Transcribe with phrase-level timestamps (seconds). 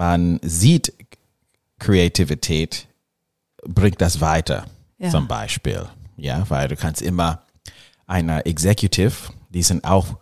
[0.00, 0.94] man sieht
[1.78, 2.86] Kreativität
[3.66, 4.64] bringt das weiter,
[4.98, 5.10] Ja.
[5.10, 5.86] zum Beispiel.
[6.16, 7.42] Ja, weil du kannst immer
[8.06, 9.12] eine Executive,
[9.50, 10.16] die sind auch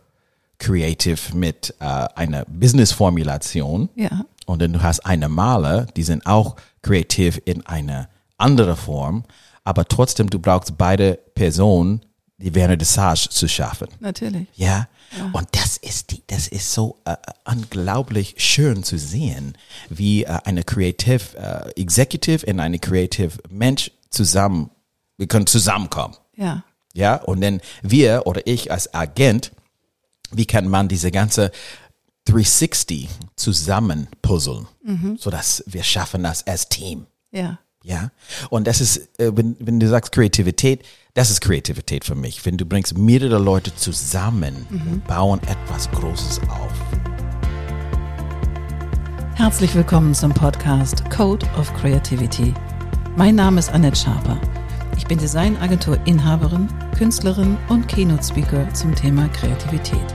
[0.59, 3.89] creative mit äh, einer Business-Formulation.
[3.95, 4.25] Ja.
[4.47, 9.23] Und dann du hast eine Maler, die sind auch kreativ in eine andere Form,
[9.63, 12.01] aber trotzdem du brauchst beide Personen,
[12.39, 13.89] die Vernissage zu schaffen.
[14.01, 14.49] Natürlich.
[14.57, 14.89] Ja.
[15.33, 19.57] Und das ist die, das ist so äh, unglaublich schön zu sehen,
[19.89, 24.71] wie äh, eine Creative äh, Executive und eine Creative Mensch zusammen,
[25.17, 26.17] wir können zusammenkommen.
[26.37, 26.65] Ja.
[26.95, 27.17] Ja.
[27.17, 29.53] Und dann wir oder ich als Agent,
[30.31, 31.53] wie kann man diese ganze
[32.27, 34.67] 360 zusammen puzzeln,
[35.19, 37.07] so dass wir schaffen das als Team.
[37.31, 37.59] Ja.
[37.85, 38.11] Ja,
[38.51, 40.85] und das ist, äh, wenn, wenn du sagst Kreativität,
[41.19, 42.47] das ist Kreativität für mich.
[42.47, 46.73] Wenn du bringst mehrere Leute zusammen und bauen etwas Großes auf.
[49.35, 52.55] Herzlich willkommen zum Podcast Code of Creativity.
[53.17, 54.41] Mein Name ist Annette Schaper.
[54.97, 60.15] Ich bin Designagentur-Inhaberin, Künstlerin und Keynote-Speaker zum Thema Kreativität.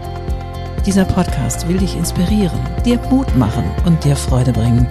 [0.85, 4.87] Dieser Podcast will dich inspirieren, dir Mut machen und dir Freude bringen,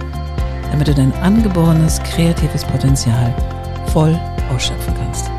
[0.71, 3.35] damit du dein angeborenes kreatives Potenzial
[3.87, 4.15] voll
[4.51, 5.31] ausschöpfen kannst.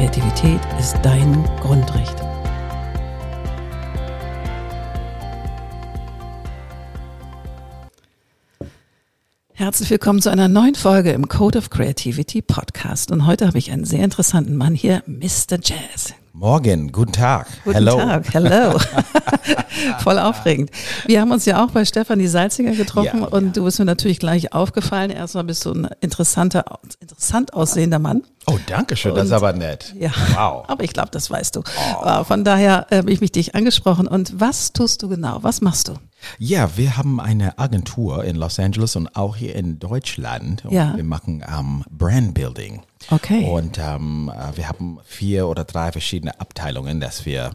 [0.00, 2.16] Kreativität ist dein Grundrecht.
[9.52, 13.10] Herzlich willkommen zu einer neuen Folge im Code of Creativity Podcast.
[13.10, 15.58] Und heute habe ich einen sehr interessanten Mann hier, Mr.
[15.62, 16.14] Jazz.
[16.44, 17.46] Morgen, guten Tag.
[17.64, 17.98] Guten Hello.
[17.98, 18.78] Tag, hello.
[19.98, 20.70] Voll aufregend.
[21.04, 24.18] Wir haben uns ja auch bei Stefanie Salziger getroffen Ja, und du bist mir natürlich
[24.18, 25.10] gleich aufgefallen.
[25.10, 26.64] Erstmal bist du ein interessanter,
[26.98, 28.22] interessant aussehender Mann.
[28.46, 29.94] Oh, danke schön, das ist Und- aber nett.
[29.98, 30.64] Ja, Wow.
[30.68, 31.60] aber ich glaube, das weißt du.
[32.06, 34.08] Äh, Von daher äh, habe ich mich dich angesprochen.
[34.08, 35.40] Und was tust du genau?
[35.42, 35.94] Was machst du?
[36.38, 40.64] Ja, wir haben eine Agentur in Los Angeles und auch hier in Deutschland.
[40.68, 40.94] Ja.
[40.96, 42.82] Wir machen ähm, Brandbuilding.
[43.10, 43.48] Okay.
[43.48, 47.52] Und ähm, äh, wir haben vier oder drei verschiedene Abteilungen, dass wir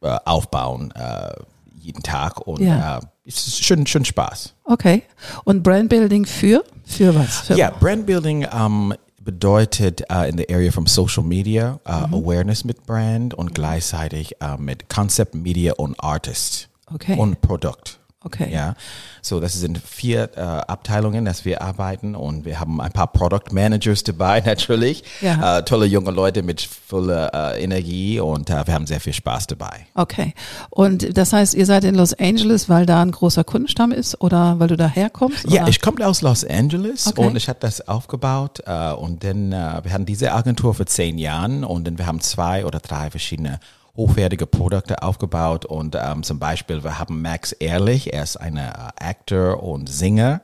[0.00, 1.32] äh, aufbauen äh,
[1.74, 2.46] jeden Tag.
[2.46, 2.98] Und Ja.
[2.98, 4.54] äh, es ist schon, schon Spaß.
[4.64, 5.02] Okay.
[5.44, 6.64] Und Brandbuilding für?
[6.84, 7.40] Für was?
[7.40, 12.14] Für Ja, Brandbuilding ähm, bedeutet äh, in der Area from Social Media äh, Mhm.
[12.14, 17.16] Awareness mit Brand und gleichzeitig äh, mit Concept, Media und Artist Okay.
[17.18, 17.98] und Produkt.
[18.24, 18.52] Okay.
[18.54, 18.76] Ja,
[19.20, 23.50] so das sind vier äh, Abteilungen, dass wir arbeiten und wir haben ein paar Product
[23.50, 25.58] Managers dabei natürlich, Ja.
[25.58, 29.48] äh, tolle junge Leute mit voller äh, Energie und äh, wir haben sehr viel Spaß
[29.48, 29.86] dabei.
[29.96, 30.34] Okay.
[30.70, 34.60] Und das heißt, ihr seid in Los Angeles, weil da ein großer Kundenstamm ist oder
[34.60, 35.50] weil du da herkommst?
[35.50, 37.26] Ja, ich komme aus Los Angeles Okay.
[37.26, 41.18] und ich habe das aufgebaut äh, und dann äh, wir hatten diese Agentur für zehn
[41.18, 43.58] Jahren und dann wir haben zwei oder drei verschiedene
[43.94, 48.70] hochwertige Produkte aufgebaut und ähm, zum Beispiel wir haben Max Ehrlich, er ist ein äh,
[48.98, 50.40] Actor und Singer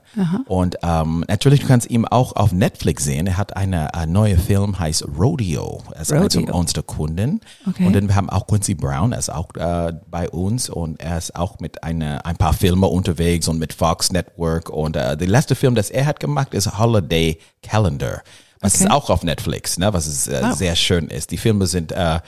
[0.46, 3.26] und ähm, natürlich du kannst ihn auch auf Netflix sehen.
[3.26, 6.54] Er hat eine äh, neue Film heißt Rodeo, er ist Rodeo.
[6.54, 7.86] unserer Kunden Okay.
[7.86, 11.16] und dann wir haben auch Quincy Brown, er ist auch äh, bei uns und er
[11.16, 15.26] ist auch mit eine, ein paar Filme unterwegs und mit Fox Network und äh, der
[15.28, 18.22] letzte Film, das er hat gemacht, ist Holiday Calendar,
[18.60, 18.84] was Okay.
[18.84, 20.54] ist auch auf Netflix, ne, was ist, äh, Wow.
[20.54, 21.30] sehr schön ist.
[21.30, 22.18] Die Filme sind äh,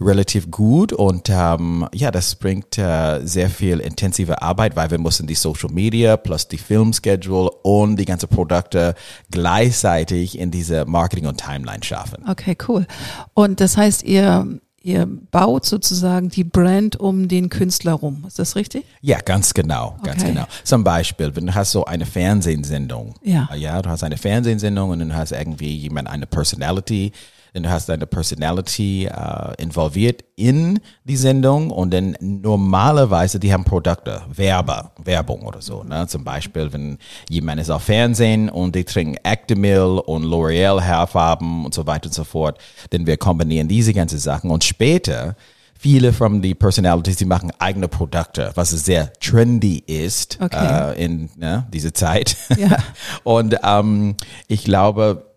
[0.00, 5.26] relativ gut und ähm, ja, das bringt äh, sehr viel intensive Arbeit, weil wir mussten
[5.26, 8.94] die Social Media plus die Filmschedule und die ganze Produkte
[9.30, 12.24] gleichzeitig in diese Marketing und Timeline schaffen.
[12.28, 12.86] Okay, cool.
[13.34, 14.46] Und das heißt, ihr,
[14.82, 18.24] ihr baut sozusagen die Brand um den Künstler rum.
[18.26, 18.84] Ist das richtig?
[19.00, 20.32] Ja, ganz genau, ganz Okay.
[20.32, 20.46] genau.
[20.64, 23.48] Zum Beispiel, wenn du hast so eine Fernsehsendung, Ja.
[23.54, 27.12] ja, du hast eine Fernsehsendung und dann hast irgendwie jemand eine Personality,
[27.52, 33.64] dann du hast deine Personality äh, involviert in die Sendung und dann normalerweise die haben
[33.64, 35.82] Produkte, Werber, Werbung oder so.
[35.82, 36.06] Ne?
[36.06, 41.74] Zum Beispiel, wenn jemand ist auf Fernsehen und die trinken Actimel und L'Oreal Haarfarben und
[41.74, 42.58] so weiter und so fort,
[42.90, 45.36] dann wir kombinieren diese ganzen Sachen und später
[45.80, 50.92] viele von die Personalities, die machen eigene Produkte, was sehr trendy ist Okay.
[50.92, 52.36] äh, in ne, diese Zeit.
[52.58, 52.76] Ja.
[53.24, 55.29] Und ähm, ich glaube,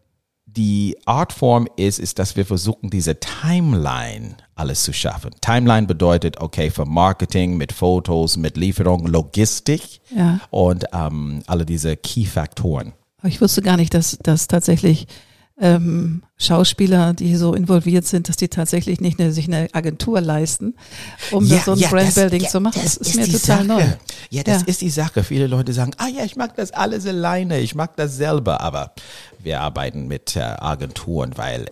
[0.56, 5.32] die Artform ist, ist, dass wir versuchen, diese Timeline alles zu schaffen.
[5.42, 10.40] Timeline bedeutet, okay, für Marketing mit Fotos, mit Lieferung, Logistik Ja.
[10.52, 12.94] und ähm, alle diese Key-Faktoren.
[13.24, 15.08] Ich wusste gar nicht, dass, dass tatsächlich
[15.60, 20.74] ähm, Schauspieler, die so involviert sind, dass die tatsächlich nicht eine, sich eine Agentur leisten,
[21.32, 22.78] um da so ein Brandbuilding das- zu machen.
[22.78, 23.64] ja, Das, ist mir total Sache.
[23.66, 23.84] neu.
[24.30, 24.68] Ja, das Ja.
[24.68, 25.24] ist die Sache.
[25.24, 28.94] Viele Leute sagen, ah ja, ich mag das alles alleine, ich mag das selber, aber
[29.40, 31.68] wir arbeiten mit äh, Agenturen, weil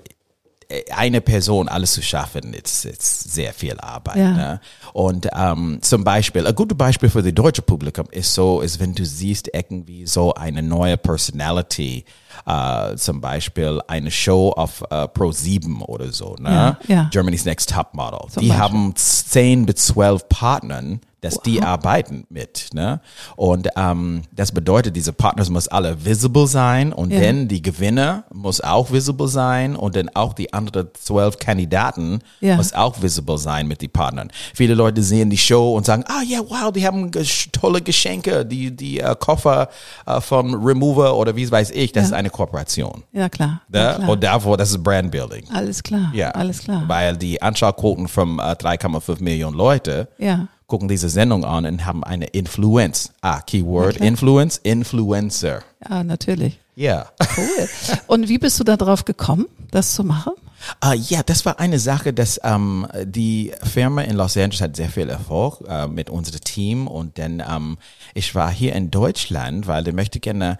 [0.95, 4.15] eine Person alles zu schaffen, ist, ist sehr viel Arbeit.
[4.15, 4.31] Ja.
[4.31, 4.61] Ne?
[4.93, 8.95] Und ähm, zum Beispiel, ein gutes Beispiel für das deutsche Publikum ist so, ist wenn
[8.95, 12.05] du siehst irgendwie so eine neue Personality,
[12.45, 16.77] äh, zum Beispiel eine Show auf äh, Pro 7 oder so, ne?
[16.87, 17.09] Ja, ja.
[17.11, 18.19] Germany's Next Top Model.
[18.29, 18.57] Zum die Beispiel.
[18.63, 22.69] haben 10 bis 12 Partnern, dass die arbeiten mit.
[22.73, 22.99] Ne?
[23.35, 27.21] Und ähm, das bedeutet, diese Partners muss alle visible sein und Ja.
[27.21, 32.55] dann die Gewinner muss auch visible sein und dann auch die anderen zwölf Kandidaten Ja.
[32.57, 34.31] muss auch visible sein mit den Partnern.
[34.55, 37.11] Viele Leute sehen die Show und sagen, ah ja, wow, die haben
[37.51, 39.69] tolle Geschenke, die, die äh, Koffer
[40.05, 42.07] äh, von Remover oder wie weiß ich, das Ja.
[42.07, 43.03] ist eine Kooperation.
[43.11, 43.61] Ja, klar.
[43.69, 43.79] Ne?
[43.79, 44.09] Ja, klar.
[44.09, 45.45] Und davor, das ist Brandbuilding.
[45.53, 46.11] alles klar.
[46.13, 46.83] Ja, Alles klar.
[46.87, 50.47] Weil die Anschauquoten von äh, 3,5 Millionen Leute Ja.
[50.71, 53.11] Gucken diese Sendung an und haben eine Influence.
[53.19, 53.97] Ah, Keyword.
[53.97, 55.63] Influence, Influencer.
[55.89, 56.61] Ja, natürlich.
[56.77, 57.07] Ja.
[57.35, 57.67] Cool.
[58.07, 60.31] Und wie bist du da drauf gekommen, das zu machen?
[60.79, 64.87] Ah, ja, das war eine Sache, dass ähm, die Firma in Los Angeles hat sehr
[64.87, 67.77] viel Erfolg äh, mit unserem Team und dann ähm,
[68.13, 70.57] ich war hier in Deutschland, weil ich möchte gerne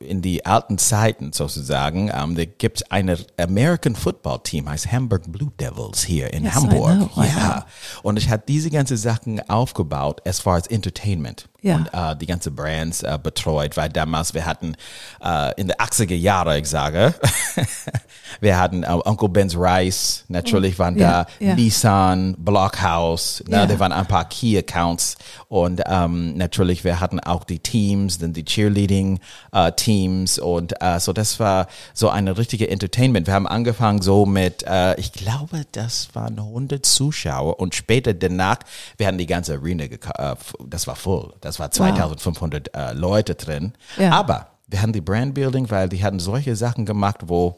[0.00, 5.52] in die alten Zeiten sozusagen, ähm, da gibt eine American Football Team, heißt Hamburg Blue
[5.60, 6.96] Devils hier in Yes, I Hamburg.
[7.14, 7.66] know, I ja.
[8.02, 11.48] Und ich habe diese ganze Sachen aufgebaut as far as Entertainment.
[11.62, 11.76] Ja.
[11.76, 14.74] Und äh, die ganze Brands äh, betreut, weil damals wir hatten
[15.22, 17.14] äh, in der 80er Jahre, ich sage,
[18.40, 21.54] wir hatten äh, Uncle Ben's Rice, natürlich waren Ja, da ja.
[21.54, 23.66] Nissan, Blockhouse, ne, Ja.
[23.66, 25.16] da waren ein paar Key Accounts
[25.48, 29.20] und ähm, natürlich wir hatten auch die Teams, dann die Cheerleading
[29.52, 33.26] äh, Teams und äh, so das war so eine richtige Entertainment.
[33.26, 38.58] Wir haben angefangen so mit, äh, ich glaube, das waren 100 Zuschauer und später danach,
[38.96, 39.98] wir hatten die ganze Arena, äh,
[40.66, 44.10] das war voll, das war 2500 äh, Leute drin, Ja.
[44.12, 47.56] aber wir hatten die Brandbuilding, weil die hatten solche Sachen gemacht, wo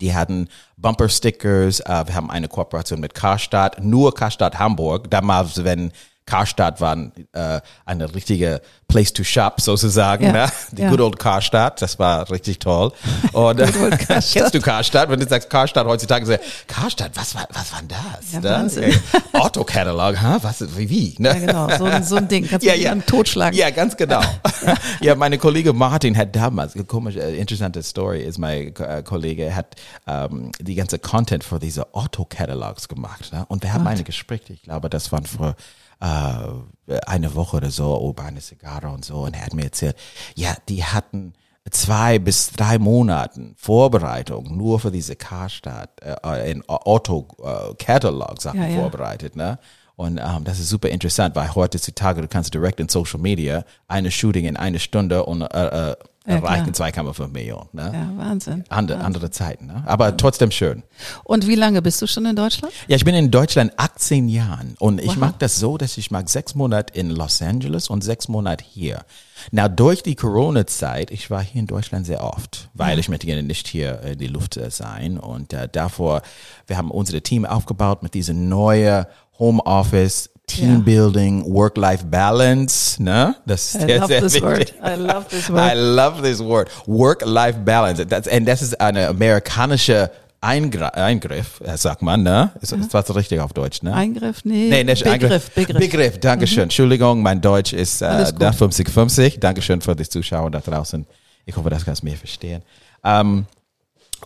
[0.00, 1.80] die hatten Bumper-Stickers.
[1.80, 5.10] Äh, wir haben eine Kooperation mit Karstadt, nur Karstadt Hamburg.
[5.10, 5.92] Damals, wenn
[6.26, 6.96] Karstadt war
[7.32, 10.24] äh, eine richtige Place to shop sozusagen.
[10.24, 10.46] Ja, Ne?
[10.72, 10.90] Die ja.
[10.90, 12.92] good old Karstadt, das war richtig toll.
[13.32, 15.08] Und äh, kennst du Karstadt?
[15.08, 16.34] Wenn du sagst Karstadt heutzutage, so,
[16.66, 18.32] Karstadt, was war, was war das?
[18.32, 18.50] Ja, ne?
[18.50, 18.94] Wahnsinn.
[19.32, 20.38] Autokatalog, huh?
[20.42, 21.14] was, wie, wie?
[21.18, 21.28] Ne?
[21.28, 21.78] Ja, genau.
[21.78, 22.48] So, ein- so ein Ding.
[22.48, 22.94] Kannst du ja, ja.
[22.96, 23.56] totschlagen.
[23.56, 24.20] Ja, ganz genau.
[25.00, 29.76] ja, meine Kollege Martin hat damals, komisch, äh, interessante Story ist, mein äh, Kollege hat
[30.06, 33.32] ähm, die ganze Content für diese Auto-Catalogs gemacht.
[33.32, 33.44] Ne?
[33.48, 35.54] Und wir haben eine Gespräch, ich glaube, das waren vor
[36.00, 39.22] äh, eine Woche oder so über eine Zigarre und so.
[39.24, 39.96] Und er hat mir erzählt,
[40.34, 41.32] ja, die hatten
[41.70, 48.80] zwei bis drei Monaten Vorbereitung nur für diese Karstadt, äh, in Auto-Catalog-Sachen Ja, ja.
[48.80, 49.36] vorbereitet.
[49.36, 49.58] Ne?
[49.96, 54.10] Und ähm, das ist super interessant, weil heutzutage du kannst direkt in Social Media eine
[54.10, 55.96] Shooting in eine Stunde und äh, äh,
[56.26, 57.68] Ja, erreichen 2,5 Millionen.
[57.72, 57.90] Ne?
[57.94, 58.64] Ja, Wahnsinn.
[58.68, 59.82] Andere, andere Zeiten, ne?
[59.86, 60.82] aber trotzdem schön.
[61.24, 62.74] Und wie lange bist du schon in Deutschland?
[62.88, 65.16] Ja, ich bin in Deutschland 18 Jahren und ich Wow.
[65.16, 69.04] mag das so, dass ich mag sechs Monate in Los Angeles und sechs Monate hier.
[69.50, 73.42] Na, durch die Corona-Zeit, ich war hier in Deutschland sehr oft, weil ich möchte gerne
[73.42, 76.22] nicht hier in die Luft äh, sein und äh, davor,
[76.66, 79.06] wir haben unser Team aufgebaut mit diesem neuen
[79.38, 83.34] Homeoffice, Teambuilding, Work-Life-Balance, ne?
[83.46, 84.48] Das ist I sehr, love sehr this wichtig.
[84.48, 84.74] word.
[84.84, 85.74] I love this I word.
[85.76, 86.70] love this word.
[86.86, 88.06] Work-life balance.
[88.06, 90.10] Das, und das ist eine amerikanische
[90.40, 92.52] Eingr Eingriff, äh, sagt man, ne?
[92.60, 93.92] Ist, ist was richtig auf Deutsch, ne?
[93.92, 94.44] Eingriff?
[94.44, 94.68] Nee.
[94.68, 95.50] Nee, nicht Begriff, Eingriff.
[95.50, 95.78] Begriff.
[95.78, 96.62] Begriff, Dankeschön.
[96.64, 99.40] Entschuldigung, mein Deutsch ist äh, da 50-50.
[99.40, 101.04] Dankeschön für die Zuschauer da draußen.
[101.44, 102.62] Ich hoffe, das kannst du mir verstehen.
[103.02, 103.46] Ähm,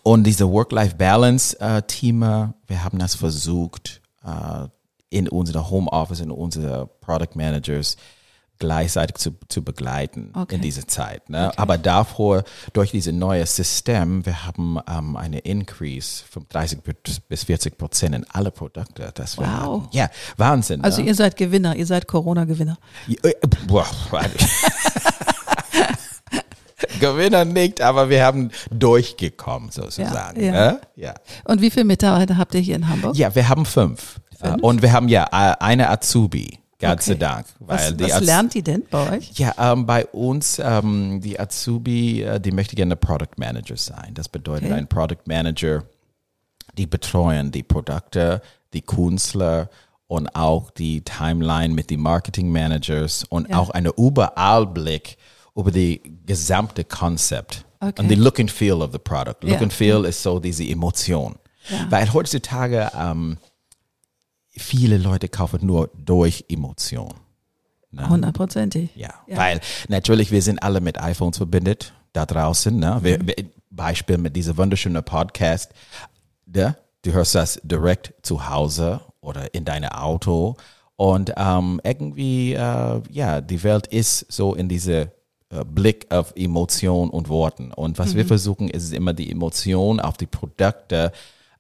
[0.03, 4.67] und diese Work-Life-Balance-Thema, wir haben das versucht, äh,
[5.11, 7.97] in unserer Homeoffice, in unsere Product Managers
[8.61, 10.57] gleichzeitig zu, zu begleiten Okay.
[10.57, 11.31] in dieser Zeit.
[11.31, 11.51] Ne?
[11.59, 16.81] Aber davor, durch dieses neue System, wir haben ähm, eine Increase von 30
[17.29, 19.11] bis 40 Prozent in alle Produkte.
[19.15, 19.85] Das wir Wow.
[19.85, 19.97] hatten.
[19.97, 20.85] Ja, Wahnsinn.
[20.85, 21.09] Also ne?
[21.09, 22.77] ihr seid Gewinner, ihr seid Corona-Gewinner.
[23.23, 23.33] Äh,
[27.01, 30.41] Gewinner nicht, aber wir haben durchgekommen sozusagen.
[30.41, 30.73] Ja, Ja, ja.
[30.73, 30.81] ne?
[30.97, 31.15] ja.
[31.45, 33.17] Und wie viele Mitarbeiter habt ihr hier in Hamburg?
[33.17, 34.21] ja wir haben fünf.
[34.43, 37.19] Äh, Und wir haben ja äh, eine Azubi, Gott sei Okay.
[37.21, 37.47] Dank.
[37.59, 39.33] Weil Was, was Az- lernt die denn bei euch?
[39.35, 44.13] Ja, ähm, bei uns, ähm, die Azubi, äh, die möchte gerne Product Manager sein.
[44.15, 44.79] Das bedeutet Okay.
[44.79, 45.85] ein Product Manager,
[46.79, 48.41] die betreuen die Produkte,
[48.73, 49.69] die Künstler
[50.07, 53.59] und auch die Timeline mit den Marketing Managers und Ja.
[53.59, 55.17] auch einen Überallblick
[55.57, 58.01] über die gesamte Konzept Okay.
[58.03, 59.43] und die Look and Feel of the product.
[59.43, 59.61] Look Ja.
[59.61, 61.37] and Feel ist so diese Emotion.
[61.69, 61.87] Ja.
[61.91, 63.37] Weil heutzutage ähm,
[64.61, 67.15] viele Leute kaufen nur durch Emotion.
[68.09, 68.91] Hundertprozentig.
[68.95, 69.37] Ja, Ja.
[69.37, 72.77] weil natürlich wir sind alle mit iPhones verbindet da draußen.
[72.79, 72.99] Ne?
[73.03, 73.35] Wir, wir,
[73.71, 75.73] Beispiel mit dieser wunderschönen Podcast.
[76.55, 76.77] Ja?
[77.03, 80.57] Du hörst das direkt zu Hause oder in deinem Auto.
[80.97, 85.11] Und ähm, irgendwie, äh, ja, die Welt ist so in diese
[85.49, 87.73] äh, Blick auf Emotion und Worten.
[87.73, 91.11] Und was wir versuchen, ist immer die Emotion auf die Produkte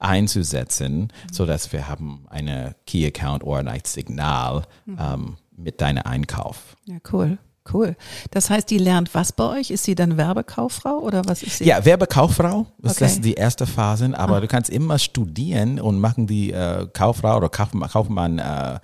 [0.00, 6.76] einzusetzen, so dass wir haben eine Key Account oder ein Signal ähm, mit deinem Einkauf.
[6.87, 7.38] Ja, cool.
[7.73, 7.95] Cool.
[8.30, 9.71] Das heißt, die lernt was bei euch?
[9.71, 11.64] Ist sie dann Werbekauffrau oder was ist sie?
[11.66, 13.04] Ja, Werbekauffrau, das Okay.
[13.04, 17.50] ist die erste Phase, aber du kannst immer studieren und machen die äh, Kauffrau oder
[17.50, 18.78] Kaufmann, Kaufmann äh,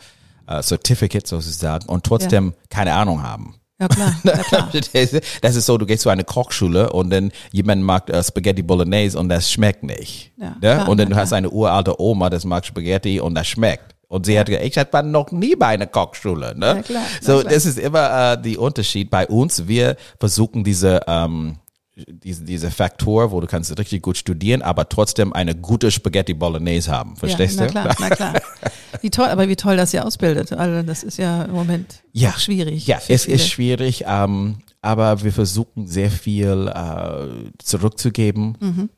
[0.47, 3.55] äh, Certificate sozusagen und trotzdem keine Ahnung haben.
[3.79, 4.15] Ja, klar.
[4.25, 4.71] Ja, klar.
[5.43, 9.19] Das ist so, du gehst zu einer Kochschule und dann jemand mag äh, Spaghetti Bolognese
[9.19, 10.33] und das schmeckt nicht.
[10.37, 10.57] Ja, ne?
[10.61, 13.95] klar, und dann na du hast eine uralte Oma, das mag Spaghetti und das schmeckt.
[14.09, 16.57] Und sie hat gesagt, ich war noch nie bei einer Kochschule.
[16.57, 16.75] Ne?
[16.77, 17.53] Na klar, na so, klar.
[17.53, 19.11] das ist immer äh, die Unterschied.
[19.11, 21.57] Bei uns, wir versuchen diese, ähm,
[21.97, 26.91] diese, diese Faktor, wo du kannst richtig gut studieren, aber trotzdem eine gute Spaghetti Bolognese
[26.93, 27.17] haben.
[27.17, 27.73] Verstehst ja, na du?
[27.73, 28.35] klar, na klar.
[29.03, 30.53] Wie toll, aber wie toll, dass ihr ausbildet.
[30.53, 32.33] Also das ist ja im Moment Ja.
[32.39, 32.87] schwierig.
[32.87, 33.37] Ja, es viele.
[33.37, 38.91] ist schwierig, ähm, aber wir versuchen sehr viel äh, zurückzugeben Mhm.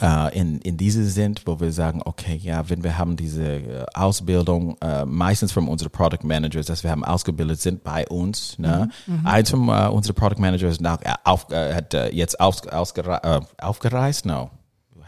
[0.00, 3.86] Äh, in, in diese sind, wo wir sagen, okay, ja, wenn wir haben diese äh,
[3.94, 8.58] Ausbildung, äh, meistens von unseren Product Managers, dass wir haben ausgebildet sind bei uns.
[8.58, 8.90] Ne?
[9.06, 12.66] Mhm, Eins von äh, unseren Product Managers nach, äh, auf, äh, hat äh, jetzt aus,
[12.66, 14.50] ausgere, äh, aufgereist, no.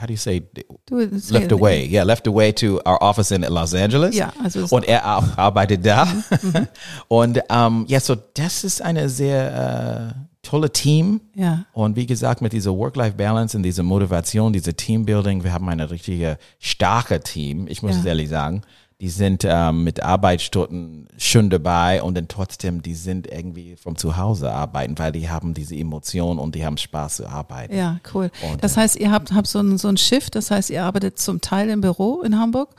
[0.03, 0.43] How do you say?
[0.87, 0.97] Du,
[1.31, 4.17] Left away, yeah, left away to our office in Los Angeles.
[4.17, 6.07] Ja, also und er arbeitet da.
[6.07, 6.67] Mhm,
[7.09, 11.21] und ähm, ja, so das ist eine sehr äh, tolle Team.
[11.37, 11.67] Ja.
[11.73, 16.37] Und wie gesagt, mit dieser Work-Life-Balance und dieser Motivation, diese Teambuilding, wir haben eine richtige
[16.59, 17.69] starke Team.
[17.69, 18.01] Ich muss Ja.
[18.01, 18.63] es ehrlich sagen.
[19.03, 24.53] Die sind ähm, mit Arbeitsstunden schon dabei und dann trotzdem, die sind irgendwie vom Zuhause
[24.53, 27.77] arbeiten, weil die haben diese Emotion und die haben Spaß zu arbeiten.
[27.77, 28.31] Ja, cool.
[28.49, 31.19] Und, das heißt, ihr habt, habt so ein, so ein Shift, das heißt, ihr arbeitet
[31.19, 32.77] zum Teil im Büro in Hamburg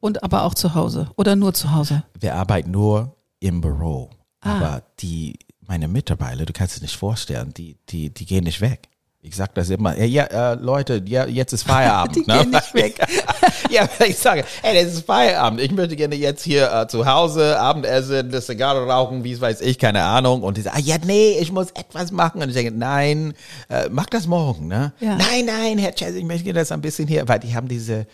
[0.00, 2.04] und aber auch zu Hause oder nur zu Hause.
[2.18, 4.08] wir arbeiten nur im Büro.
[4.40, 4.54] Ah.
[4.54, 8.88] Aber die, meine Mitarbeiter, du kannst es nicht vorstellen, die, die, die gehen nicht weg.
[9.20, 12.16] Ich sag das immer, ja, ja äh, Leute, ja, jetzt ist Feierabend.
[12.16, 12.38] Die ne?
[12.38, 12.98] gehen nicht weg.
[13.70, 15.60] ja, ich sage, hey, das ist Feierabend.
[15.60, 19.60] Ich möchte gerne jetzt hier äh, zu Hause Abendessen, eine Zigarre rauchen, wie es weiß
[19.60, 20.42] ich, keine Ahnung.
[20.42, 22.42] Und die sagen, ah, ja, nee, ich muss etwas machen.
[22.42, 23.34] Und ich denke, nein,
[23.68, 24.92] äh, mach das morgen, ne?
[25.00, 25.16] Ja.
[25.16, 28.06] Nein, nein, Herr Chess, ich möchte das ein bisschen hier, weil die haben diese,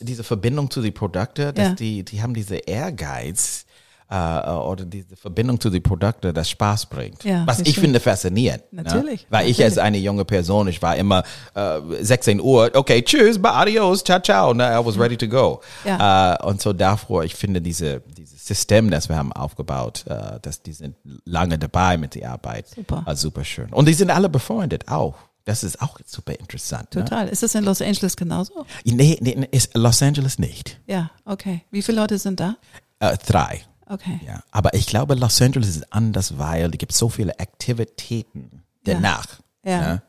[0.00, 1.74] diese Verbindung zu den Produkten, dass Ja.
[1.74, 3.64] die, die haben diese Ehrgeiz,
[4.10, 7.22] äh, oder diese Verbindung zu den Produkten, das Spaß bringt.
[7.24, 7.84] Ja, Was ich schön.
[7.84, 8.64] finde faszinierend.
[8.72, 9.26] Natürlich, Ne?
[9.30, 9.64] Weil ich natürlich.
[9.64, 11.22] als eine junge Person, ich war immer
[11.54, 15.60] äh, 16 Uhr, okay, tschüss, bye, adios, ciao, ciao, ne, I was ready to go.
[15.84, 16.34] Ja.
[16.34, 20.62] Äh, und so davor, ich finde diese, dieses System, das wir haben aufgebaut, äh, dass
[20.62, 22.66] die sind lange dabei mit der Arbeit.
[22.74, 23.04] Super.
[23.06, 23.72] Äh, super schön.
[23.72, 25.14] Und die sind alle befreundet auch.
[25.44, 26.94] Das ist auch super interessant.
[26.94, 27.04] Ne?
[27.04, 27.28] Total.
[27.28, 28.66] Ist das in Los Angeles genauso?
[28.84, 30.78] Nee, nee, nee, ist Los Angeles nicht.
[30.86, 31.62] Ja, okay.
[31.70, 32.56] Wie viele Leute sind da?
[32.98, 33.62] Äh, drei.
[33.90, 34.20] Okay.
[34.24, 39.26] Ja, aber ich glaube, Los Angeles ist anders, weil es gibt so viele Aktivitäten danach.
[39.64, 39.80] Ja.
[39.80, 40.02] Ne?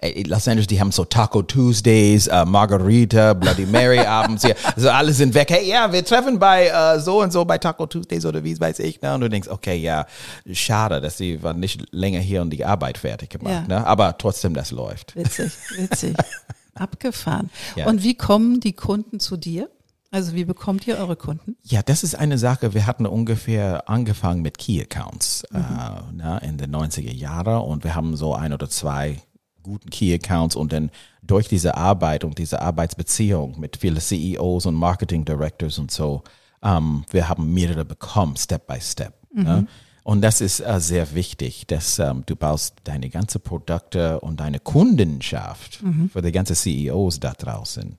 [0.00, 4.88] Äh, Los Angeles, die haben so Taco Tuesdays, äh, Margarita, Bloody Mary abends, ja, also
[4.88, 5.50] alle sind weg.
[5.50, 8.78] Hey, ja, wir treffen bei äh, so und so bei Taco Tuesdays oder wie weiß
[8.78, 9.02] ich.
[9.02, 9.12] Ne?
[9.14, 10.06] Und du denkst, okay, ja,
[10.52, 13.64] schade, dass sie waren nicht länger hier und die Arbeit fertig gemacht.
[13.68, 13.80] Ja.
[13.80, 13.86] Ne?
[13.86, 15.16] Aber trotzdem, das läuft.
[15.16, 16.16] Witzig, witzig.
[16.74, 17.50] Abgefahren.
[17.74, 17.86] Ja.
[17.86, 19.68] Und wie kommen die Kunden zu dir?
[20.14, 21.56] Also wie bekommt ihr eure Kunden?
[21.64, 22.72] Ja, das ist eine Sache.
[22.72, 27.96] Wir hatten ungefähr angefangen mit Key Accounts äh, ne, in den 90er Jahren und wir
[27.96, 29.20] haben so ein oder zwei
[29.64, 30.92] guten Key Accounts und dann
[31.24, 36.22] durch diese Arbeit und diese Arbeitsbeziehung mit vielen CEOs und Marketing Directors und so,
[36.62, 39.14] ähm, wir haben mehrere bekommen, Step by Step.
[39.32, 39.66] Ne?
[40.04, 44.60] Und das ist äh, sehr wichtig, dass ähm, du baust deine ganze Produkte und deine
[44.60, 47.98] Kundenschaft für die ganzen CEOs da draußen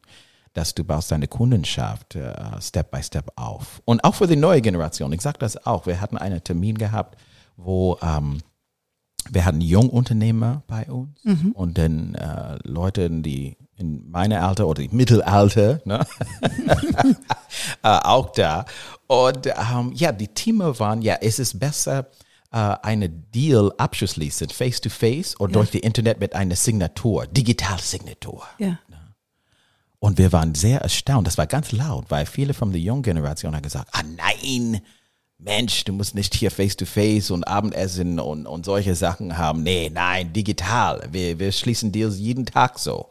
[0.55, 3.81] dass du baust deine Kundenschaft äh, Step by Step auf.
[3.85, 5.13] Und auch für die neue Generation.
[5.13, 5.85] Ich sage das auch.
[5.85, 7.17] Wir hatten einen Termin gehabt,
[7.57, 8.39] wo ähm,
[9.29, 11.19] wir hatten Jungunternehmer bei uns
[11.53, 16.05] und dann äh, Leute, die in meiner Alter oder Mittelalter, ne?
[17.83, 18.65] äh, auch da.
[19.07, 22.07] Und ähm, ja, die Themen waren, ja, es ist besser,
[22.51, 27.81] äh, eine Deal abschließen, face to face oder durch die Internet mit einer Signatur, digitale
[27.81, 28.43] Signatur.
[28.59, 28.79] Ja.
[29.99, 31.27] Und wir waren sehr erstaunt.
[31.27, 34.81] Das war ganz laut, weil viele von der jungen Generation haben gesagt, ah nein,
[35.37, 39.63] Mensch, du musst nicht hier face to face und Abendessen und, und solche Sachen haben.
[39.63, 41.07] Nee, nein, digital.
[41.11, 43.09] Wir, wir schließen Deals jeden Tag so.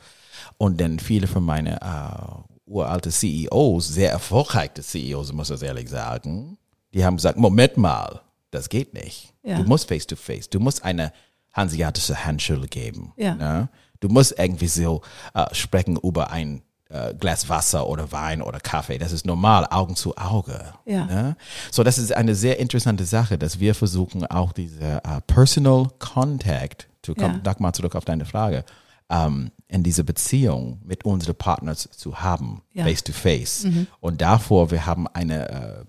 [0.57, 6.57] Und dann viele von meinen äh, uralte CEOs, sehr erfolgreiche CEOs, muss ich ehrlich sagen,
[6.93, 9.35] die haben gesagt, Moment mal, das geht nicht.
[9.43, 9.59] Ja.
[9.59, 10.49] Du musst face to face.
[10.49, 11.13] Du musst eine
[11.53, 13.13] hanseatische Handschule geben.
[13.17, 13.35] Ja.
[13.35, 13.69] Ne?
[14.01, 15.03] Du musst irgendwie so
[15.35, 16.63] äh, sprechen über ein
[16.95, 18.99] äh, Glas Wasser oder Wein oder Kaffee.
[18.99, 20.73] Das ist normal, Augen zu Auge.
[20.87, 21.05] Ja.
[21.07, 21.37] Ne?
[21.71, 26.89] So, das ist eine sehr interessante Sache, dass wir versuchen, auch diese uh, Personal Contact,
[27.03, 27.23] zu Ja.
[27.29, 28.65] kommen, nochmal zurück auf deine Frage,
[29.11, 32.85] ähm, in diese Beziehung mit unseren Partners zu haben, Ja.
[32.85, 33.67] face to face.
[34.01, 35.85] Und davor, wir haben eine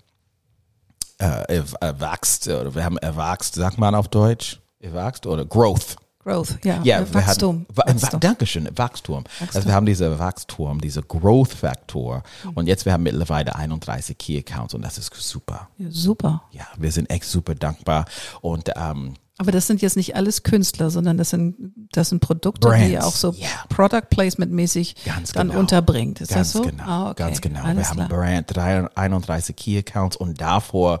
[1.18, 5.96] äh, äh, erw- erwachst, oder wir haben erwachst, sagt man auf Deutsch, erwachst oder Growth.
[6.26, 6.80] Growth, ja.
[6.82, 7.66] Ja, Wachstum.
[7.68, 8.12] hatten, Wa- Wachstum.
[8.14, 9.24] Wa- Dankeschön, Wachstum.
[9.24, 9.48] Wachstum.
[9.54, 12.24] Also wir haben diese Wachstum, diese Growth-Faktor.
[12.54, 15.68] Und jetzt, wir haben mittlerweile 31 Key-Accounts und das ist super.
[15.78, 16.42] Ja, super.
[16.50, 18.06] Ja, wir sind echt super dankbar.
[18.40, 21.56] Und ähm, Aber das sind jetzt nicht alles Künstler, sondern das sind,
[21.92, 23.48] das sind Produkte, die Brands, ihr auch so ja.
[23.68, 25.60] Product Placement mäßig Ganz dann genau.
[25.60, 26.22] unterbringt.
[26.22, 26.68] Ist ganz das so?
[26.70, 27.22] genau, Ah, okay.
[27.22, 27.62] ganz genau.
[27.62, 28.08] Alles wir haben.
[28.08, 31.00] Brand, drei- 31 Key Accounts und davor,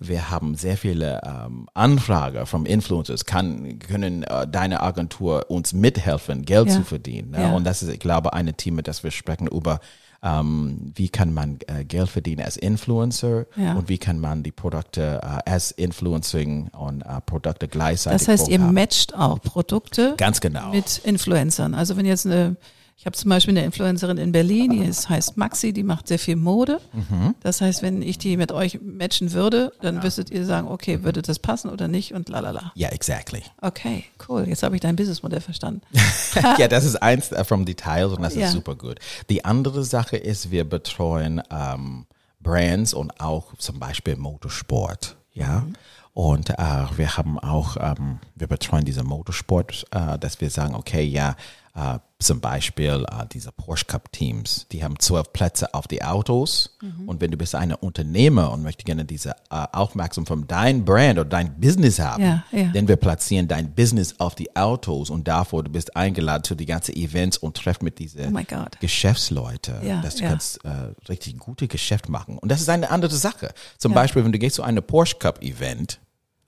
[0.00, 6.46] wir haben sehr viele ähm, Anfragen von Influencers, kann, können äh, deine Agentur uns mithelfen,
[6.46, 6.74] Geld Ja.
[6.76, 7.32] zu verdienen.
[7.32, 7.42] Ne?
[7.42, 7.52] Ja.
[7.54, 9.80] Und das ist, ich glaube, eine Thema, das wir sprechen über,
[10.24, 13.74] ähm, wie kann man äh, Geld verdienen als Influencer Ja.
[13.74, 18.48] und wie kann man die Produkte äh, als Influencing und äh, Produkte gleichzeitig Das heißt,
[18.48, 18.72] ihr haben.
[18.74, 20.70] matcht auch Produkte Ganz genau.
[20.70, 21.74] mit Influencern.
[21.74, 22.56] Also wenn jetzt eine,
[22.96, 26.18] ich habe zum Beispiel eine Influencerin in Berlin, die ist, heißt Maxi, die macht sehr
[26.18, 26.80] viel Mode.
[26.92, 27.34] Mhm.
[27.40, 31.20] Das heißt, wenn ich die mit euch matchen würde, dann müsstet ihr sagen, okay, würde
[31.20, 32.72] das passen oder nicht und lalala.
[32.76, 33.42] Ja, exactly.
[33.60, 34.46] Okay, cool.
[34.48, 35.82] Jetzt habe ich dein Businessmodell verstanden.
[36.58, 38.46] ja, das ist eins äh, from Details und das Ja.
[38.46, 38.98] ist super gut.
[39.28, 42.06] Die andere Sache ist, wir betreuen ähm,
[42.40, 45.16] Brands und auch zum Beispiel Motorsport.
[45.32, 45.66] Ja.
[46.12, 46.56] Und äh,
[46.96, 51.34] wir haben auch, ähm, wir betreuen diese Motorsport, äh, dass wir sagen, okay, ja,
[51.76, 56.78] äh, zum Beispiel äh, diese Porsche Cup Teams, die haben zwölf Plätze auf die Autos.
[57.06, 61.18] Und wenn du bist ein Unternehmer und möchtest gerne diese äh, Aufmerksamkeit von deinem Brand
[61.18, 62.68] oder dein Business haben, Ja, ja.
[62.68, 66.64] denn wir platzieren dein Business auf die Autos und davor du bist eingeladen zu die
[66.66, 68.64] ganzen Events und treff mit diese Oh.
[68.80, 70.60] Geschäftsleute, Ja, dass du kannst
[71.08, 72.38] richtig gute Geschäft machen.
[72.38, 73.52] Und das ist eine andere Sache.
[73.78, 75.98] Zum Beispiel, wenn du gehst zu einem Porsche Cup Event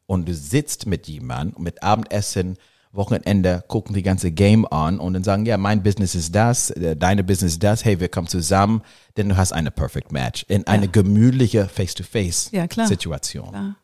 [0.06, 2.56] und du sitzt mit jemandem mit Abendessen,
[2.96, 6.96] Wochenende, gucken die ganze Game an und dann sagen, ja, mein Business ist das, äh,
[6.96, 8.82] deine Business ist das, hey, wir kommen zusammen,
[9.16, 11.68] denn du hast eine Perfect Match in eine gemütliche Ja.
[11.68, 13.48] Face-to-Face-Situation.
[13.50, 13.76] Klar.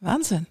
[0.00, 0.46] Wahnsinn.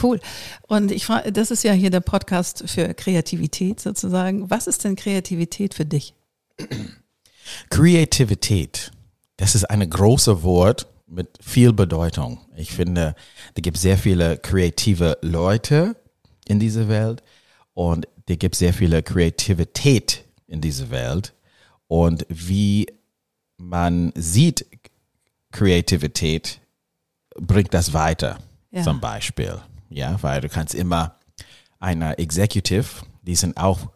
[0.00, 0.20] Cool.
[0.68, 4.48] Und ich frage, das ist ja hier der Podcast für Kreativität sozusagen.
[4.50, 6.14] Was ist denn Kreativität für dich?
[7.70, 8.92] Kreativität,
[9.36, 12.40] das ist ein großes Wort mit viel Bedeutung.
[12.56, 13.14] Ich finde,
[13.54, 15.96] da gibt sehr viele kreative Leute
[16.48, 17.22] in dieser Welt
[17.74, 21.32] und da gibt sehr viele Kreativität in dieser Welt.
[21.86, 22.86] Und wie
[23.56, 24.66] man sieht,
[25.52, 26.60] Kreativität
[27.36, 28.38] bringt das weiter,
[28.70, 28.82] Ja.
[28.82, 29.58] zum Beispiel.
[29.90, 31.16] Ja, weil du kannst immer
[31.80, 32.86] einer Executive,
[33.22, 33.88] die sind auch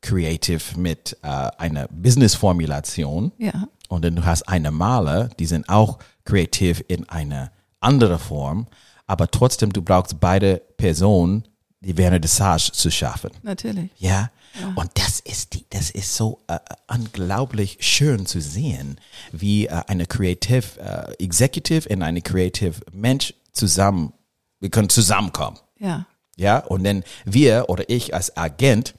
[0.00, 3.32] creative mit äh, einer Business-Formulation.
[3.38, 3.68] Ja.
[3.88, 8.66] Und dann du hast eine Maler, die sind auch kreativ in eine andere Form,
[9.06, 11.44] aber trotzdem du brauchst beide Personen,
[11.86, 13.30] die Vernissage zu schaffen.
[13.42, 13.90] Natürlich.
[13.98, 14.30] Ja.
[14.74, 18.98] Und das ist die, das ist so äh, unglaublich schön zu sehen,
[19.32, 24.12] wie äh, eine Creative äh, Executive und eine Creative Mensch zusammen,
[24.60, 25.58] wir können zusammenkommen.
[25.78, 26.06] Ja.
[26.36, 28.94] Ja, und dann wir oder ich als Agent,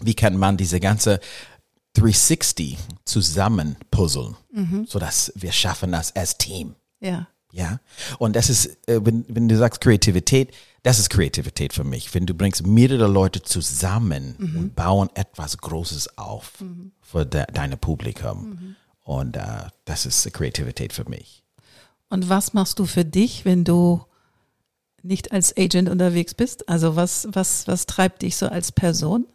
[0.00, 1.20] wie kann man diese ganze
[1.94, 4.36] 360 zusammen puzzeln,
[4.86, 6.76] sodass wir schaffen das als Team.
[7.00, 7.26] Ja.
[7.52, 7.80] Ja,
[8.18, 12.12] und das ist, äh, wenn, wenn du sagst Kreativität, das ist Kreativität für mich.
[12.14, 16.52] Wenn du bringst mehrere Leute zusammen und bauen etwas Großes auf
[17.02, 18.74] für de, deine Publikum.
[19.04, 19.42] Und äh,
[19.84, 21.44] das ist Kreativität für mich.
[22.08, 24.04] Und was machst du für dich, wenn du
[25.02, 26.68] nicht als Agent unterwegs bist?
[26.68, 29.26] Also was, was, was treibt dich so als Person?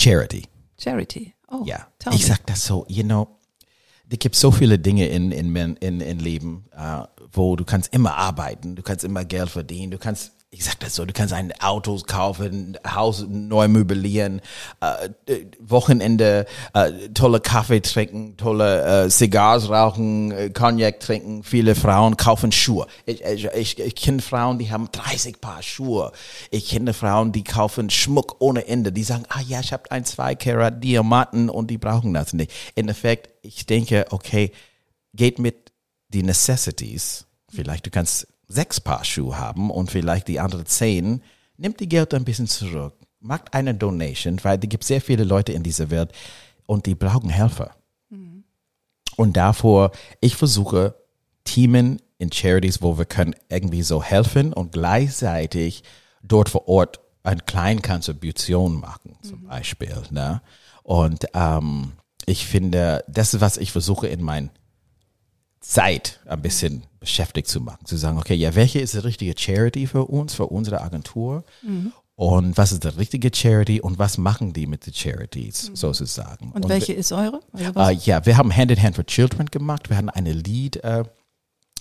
[0.00, 0.44] Charity.
[0.78, 1.34] Charity.
[1.48, 3.35] Oh, Ja, ich sag das so, you know,
[4.08, 8.14] es gibt so viele Dinge in, in, in, in Leben, äh, wo du kannst immer
[8.14, 11.52] arbeiten, du kannst immer Geld verdienen, du kannst, ich sag das so, du kannst ein
[11.60, 14.40] Auto kaufen, Haus neu möblieren,
[14.80, 21.74] äh, äh, Wochenende äh, tolle Kaffee trinken, tolle äh, Cigars rauchen, äh, Cognac trinken, viele
[21.74, 22.86] Frauen kaufen Schuhe.
[23.06, 26.12] Ich, ich, ich, ich kenne Frauen, die haben 30 Paar Schuhe.
[26.50, 28.92] Ich kenne Frauen, die kaufen Schmuck ohne Ende.
[28.92, 32.52] Die sagen, ah ja, ich habe ein 2 Karat Diamanten und die brauchen das nicht.
[32.76, 34.52] In Effekt, ich denke, okay,
[35.12, 35.72] geht mit
[36.08, 37.26] die Necessities.
[37.50, 41.22] Vielleicht du kannst sechs Paar Schuhe haben und vielleicht die anderen zehn.
[41.56, 42.94] Nimmt die Geld ein bisschen zurück.
[43.20, 46.12] Macht eine Donation, weil es gibt sehr viele Leute in dieser Welt
[46.66, 47.74] und die brauchen Helfer.
[49.16, 50.94] Und davor, ich versuche
[51.44, 55.82] Teamen in Charities, wo wir können irgendwie so helfen und gleichzeitig
[56.22, 59.96] dort vor Ort eine kleine Kontribution machen, zum Beispiel.
[60.10, 60.42] Ne?
[60.82, 61.92] Und ähm,
[62.26, 64.50] ich finde, das ist, was ich versuche in mein
[65.68, 67.86] Zeit ein bisschen beschäftigt zu machen.
[67.86, 71.44] Zu sagen, okay, ja, welche ist die richtige Charity für uns, für unsere Agentur?
[71.62, 71.92] Mhm.
[72.14, 75.76] Und was ist die richtige Charity und was machen die mit den Charities, Mhm.
[75.76, 76.52] sozusagen?
[76.52, 77.40] Und, welche ist eure?
[77.52, 77.80] Also?
[77.80, 79.90] Äh, ja, wir haben Hand in Hand for Children gemacht.
[79.90, 81.04] Wir haben eine Lied äh,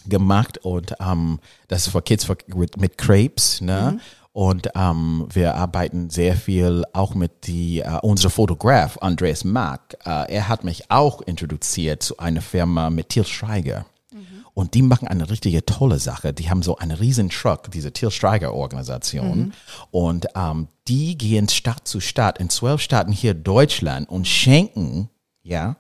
[0.08, 4.00] gemacht und ähm, das ist für Kids for, mit, mit Crepes, ne?
[4.36, 9.96] Und ähm, wir arbeiten sehr viel auch mit die äh, unser Fotograf Andreas Mack.
[10.06, 13.86] Äh, er hat mich auch introduziert zu einer Firma mit Til Streiger.
[14.54, 16.34] Und die machen eine richtige tolle Sache.
[16.34, 19.54] Die haben so einen riesen Truck, diese Til Streiger Organisation.
[19.92, 25.10] Und ähm, die gehen Stadt zu Stadt in zwölf Staaten hier Deutschland und schenken,
[25.44, 25.78] ja,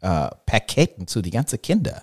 [0.00, 2.02] äh, Paketen zu die ganzen Kinder.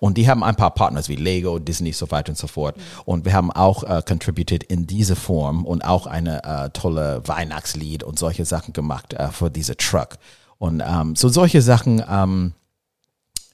[0.00, 2.76] Und die haben ein paar Partners wie Lego, Disney, so weiter und so fort.
[3.04, 8.02] Und wir haben auch äh, contributed in diese Form und auch eine äh, tolle Weihnachtslied
[8.02, 10.18] und solche Sachen gemacht äh, für diese Truck.
[10.58, 12.52] Und ähm, so solche Sachen, ähm,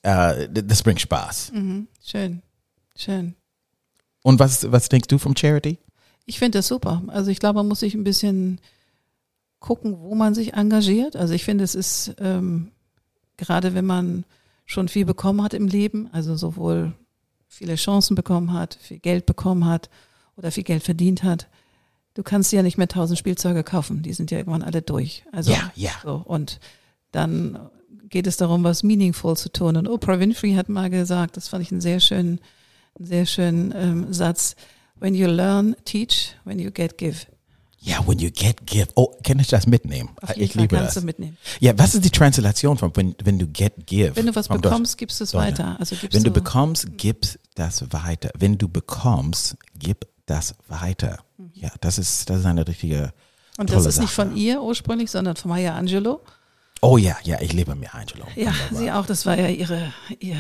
[0.03, 1.53] äh, das bringt Spaß.
[2.05, 2.43] Schön,
[2.97, 3.35] schön.
[4.23, 5.79] Und was, was denkst du vom Charity?
[6.27, 7.03] Ich finde das super.
[7.07, 8.61] Also ich glaube, man muss sich ein bisschen
[9.61, 11.17] gucken, wo man sich engagiert.
[11.17, 12.71] Also ich finde, es ist ähm,
[13.37, 14.25] gerade, wenn man
[14.69, 16.93] schon viel bekommen hat im Leben, also sowohl
[17.49, 19.89] viele Chancen bekommen hat, viel Geld bekommen hat
[20.37, 21.49] oder viel Geld verdient hat,
[22.15, 24.03] du kannst ja nicht mehr tausend Spielzeuge kaufen.
[24.03, 25.25] Die sind ja irgendwann alle durch.
[25.33, 25.93] Also Ja, ja.
[26.03, 26.61] So, und
[27.11, 27.59] dann
[28.09, 29.77] geht es darum, was meaningful zu tun.
[29.77, 32.41] Und Oprah Winfrey hat mal gesagt, das fand ich einen sehr schönen,
[32.99, 34.55] einen sehr schönen ähm, Satz.
[34.97, 36.37] When you learn, teach.
[36.45, 37.27] When you get, give.
[37.89, 38.89] Ja, when you get give.
[38.97, 40.11] Oh, kann ich das mitnehmen?
[40.21, 41.03] Auf jeden ich Fall liebe kannst das.
[41.03, 41.37] du mitnehmen.
[41.61, 44.15] Ja, was ist die Translation von when, when du get give?
[44.17, 45.77] Wenn du was Vom Deutsch- bekommst, gibst du es weiter.
[45.81, 48.31] Also gibst Wenn du bekommst, gib das weiter.
[48.39, 51.19] Wenn du bekommst, gib das weiter.
[51.55, 53.13] Ja, das ist, das ist eine richtige
[53.59, 54.29] und das ist nicht Sache.
[54.29, 56.19] von ihr ursprünglich, sondern von Maya Angelou.
[56.81, 58.25] Oh ja, ja, ich liebe mir Angelo.
[58.37, 58.79] Ja, Wunderbar.
[58.79, 59.07] sie auch.
[59.07, 60.37] Das war ja ihre, ihr,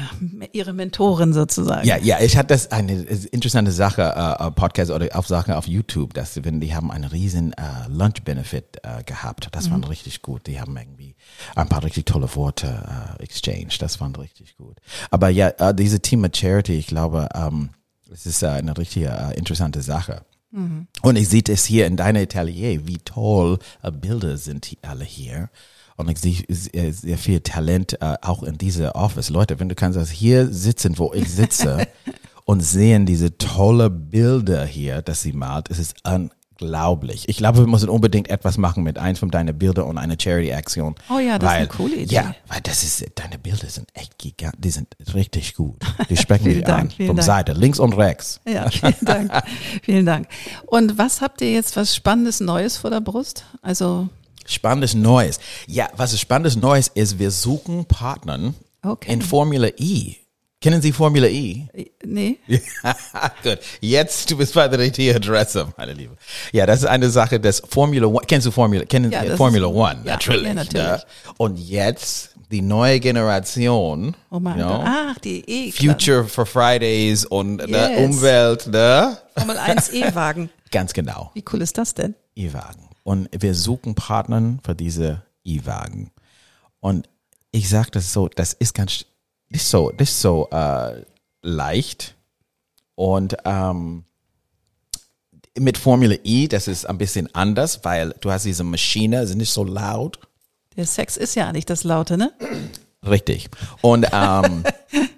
[0.52, 1.86] ihre Mentorin sozusagen.
[1.86, 6.14] Ja, ja, ich hatte das eine interessante Sache, äh, Podcast oder auf Sachen auf YouTube,
[6.14, 9.48] dass wenn die haben einen riesen äh, Lunch Benefit äh, gehabt.
[9.52, 10.46] Das war richtig gut.
[10.46, 11.16] Die haben irgendwie
[11.56, 13.82] ein paar richtig tolle Worte äh, exchanged.
[13.82, 14.76] Das war richtig gut.
[15.10, 17.70] Aber ja, äh, diese Thema Charity, ich glaube, ähm,
[18.12, 20.22] es ist äh, eine richtige äh, interessante Sache.
[20.50, 25.04] Und ich sehe es hier in deiner Atelier, wie toll äh, Bilder sind die alle
[25.04, 25.50] hier.
[25.98, 29.30] Und ich sehe sehr, sehr viel Talent äh, auch in dieser Office.
[29.30, 31.88] Leute, wenn du kannst also hier sitzen, wo ich sitze
[32.44, 35.96] und sehen diese tolle Bilder hier, dass sie malt, es ist
[36.60, 37.28] unglaublich.
[37.28, 40.94] Ich glaube, wir müssen unbedingt etwas machen mit eins von deinen Bildern und einer Charity-Aktion.
[41.10, 42.14] Oh ja, das ist weil, eine coole Idee.
[42.14, 45.76] Ja, weil das ist, deine Bilder sind echt gigantisch, die sind richtig gut.
[46.08, 47.06] Die sprechen Dank, an.
[47.08, 47.22] Vom Dank.
[47.26, 48.40] Seite, links und rechts.
[48.46, 49.32] Ja, vielen Dank.
[49.82, 50.28] vielen Dank.
[50.66, 53.44] Und was habt ihr jetzt was Spannendes Neues vor der Brust?
[53.62, 54.08] Also,
[54.48, 55.38] Spannendes Neues.
[55.66, 59.12] Ja, was ist spannendes Neues ist, wir suchen Partnern Okay.
[59.12, 60.14] in Formula E.
[60.60, 61.68] Kennen Sie Formula E?
[61.72, 62.38] äh, nee.
[63.44, 66.16] Gut, jetzt du bist bei der richtigen Adresse, meine Liebe.
[66.52, 68.26] Ja, das ist eine Sache des Formula One.
[68.26, 68.84] Kennst du Formula?
[68.84, 70.00] Kennen Ja, Formula ist- One?
[70.04, 70.46] ja, natürlich.
[70.46, 70.84] ja, natürlich.
[70.86, 71.02] Ne?
[71.36, 74.16] Und jetzt die neue Generation.
[74.30, 74.82] Oh mein Gott.
[74.84, 75.70] Ach, die E.
[75.70, 78.00] Future for Fridays und ne, Yes.
[78.00, 79.18] Umwelt, ne?
[79.36, 80.50] Formel 1 E-Wagen.
[80.72, 81.30] Ganz genau.
[81.34, 82.14] Wie cool ist das denn?
[82.34, 82.88] E-Wagen.
[83.08, 86.10] Und wir suchen Partner für diese E-Wagen.
[86.78, 87.08] Und
[87.52, 89.06] ich sage das so, das ist ganz,
[89.48, 91.06] nicht so, nicht so äh,
[91.40, 92.16] leicht.
[92.96, 94.04] Und ähm,
[95.58, 99.54] mit Formula E, das ist ein bisschen anders, weil du hast diese Maschine, ist nicht
[99.54, 100.20] so laut.
[100.76, 102.34] Der Sex ist ja nicht das Laute, ne?
[103.02, 103.48] Richtig.
[103.80, 104.64] Und ähm,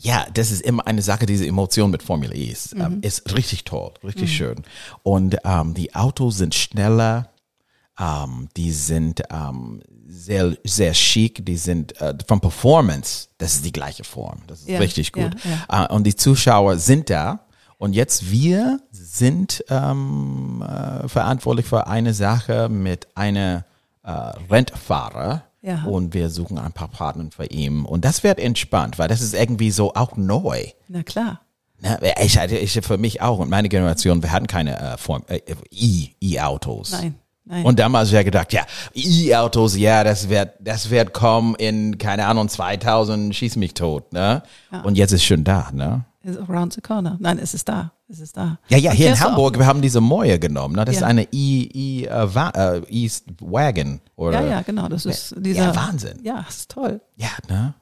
[0.00, 3.64] ja, das ist immer eine Sache, diese Emotion mit Formel E ist, ähm, ist richtig
[3.64, 4.62] toll, richtig schön.
[5.02, 7.30] Und ähm, die Autos sind schneller,
[7.98, 13.72] ähm, die sind ähm, sehr, sehr chic, die sind äh, von Performance, das ist die
[13.72, 15.36] gleiche Form, das ist Ja, richtig gut.
[15.68, 17.40] ja, Äh, und die Zuschauer sind da.
[17.80, 23.64] Und jetzt wir sind ähm, äh, verantwortlich für eine Sache mit einer
[24.02, 24.10] äh,
[24.50, 25.44] Rentfahrer.
[25.60, 25.84] Ja.
[25.84, 27.84] Und wir suchen ein paar Partner für ihn.
[27.84, 30.66] Und das wird entspannt, weil das ist irgendwie so auch neu.
[30.88, 31.40] Na klar.
[31.80, 31.98] Ne?
[32.22, 35.40] Ich, ich, für mich auch und meine Generation, wir hatten keine äh, Form, äh,
[35.70, 36.90] E- E-Autos.
[36.92, 37.64] Nein, nein.
[37.64, 42.48] Und damals ja gedacht, ja, E-Autos, ja, das wird, das wird kommen in, keine Ahnung,
[42.48, 44.42] 2000, schieß mich tot, ne?
[44.84, 46.04] Und jetzt ist schon da, ne?
[46.28, 47.16] Is around the corner.
[47.20, 47.92] Nein, es ist da.
[48.08, 48.58] Es ist da.
[48.68, 50.84] Ja, ja, hier in auch- Hamburg, wir haben diese Moje genommen, ne?
[50.84, 51.00] Das Ja.
[51.00, 54.42] ist eine E, E, Wa- äh, East Wagon, oder?
[54.42, 54.88] Ja, ja, genau.
[54.88, 55.74] Das ist dieser.
[55.74, 56.18] Wahnsinn.
[56.22, 57.00] Ja, ist toll.
[57.16, 57.74] Ja, ne?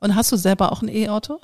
[0.00, 1.40] Und hast du selber auch ein E-Auto?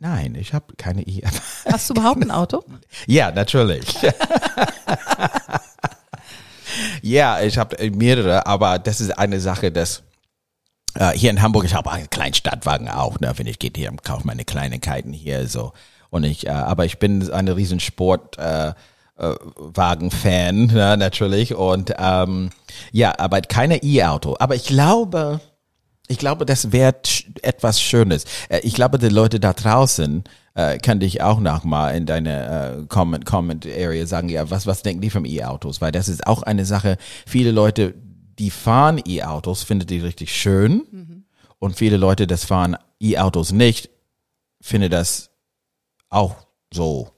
[0.00, 1.22] Nein, ich habe keine E.
[1.72, 2.62] Hast du überhaupt ein Auto?
[3.06, 3.96] Ja, natürlich.
[7.02, 10.02] ja, ich habe mehrere, aber das ist eine Sache, dass
[10.98, 13.90] Äh, hier in Hamburg, ich habe einen kleinen Stadtwagen auch, ne, wenn ich gehe hier
[13.90, 15.72] und kaufe meine Kleinigkeiten hier so.
[16.10, 18.72] Und ich, äh, aber ich bin eine riesen Sport, äh,
[19.18, 21.54] äh, Wagen-Fan, ja, natürlich.
[21.54, 22.50] Und ähm,
[22.92, 24.36] ja, aber keine E-Auto.
[24.38, 25.40] Aber ich glaube,
[26.08, 26.94] ich glaube, das wäre
[27.42, 28.24] etwas Schönes.
[28.48, 32.86] Äh, ich glaube, die Leute da draußen äh, kann dich auch nochmal in deine äh,
[32.88, 35.80] Comment, Comment Area sagen, ja, was, was denken die vom E-Autos?
[35.80, 37.94] Weil das ist auch eine Sache, viele Leute,
[38.38, 40.82] die fahren E-Autos, finden die richtig schön.
[40.90, 41.24] Mhm.
[41.58, 43.90] Und viele Leute, das fahren E-Autos nicht,
[44.60, 45.30] finden das
[46.08, 46.36] auch
[46.72, 47.10] so,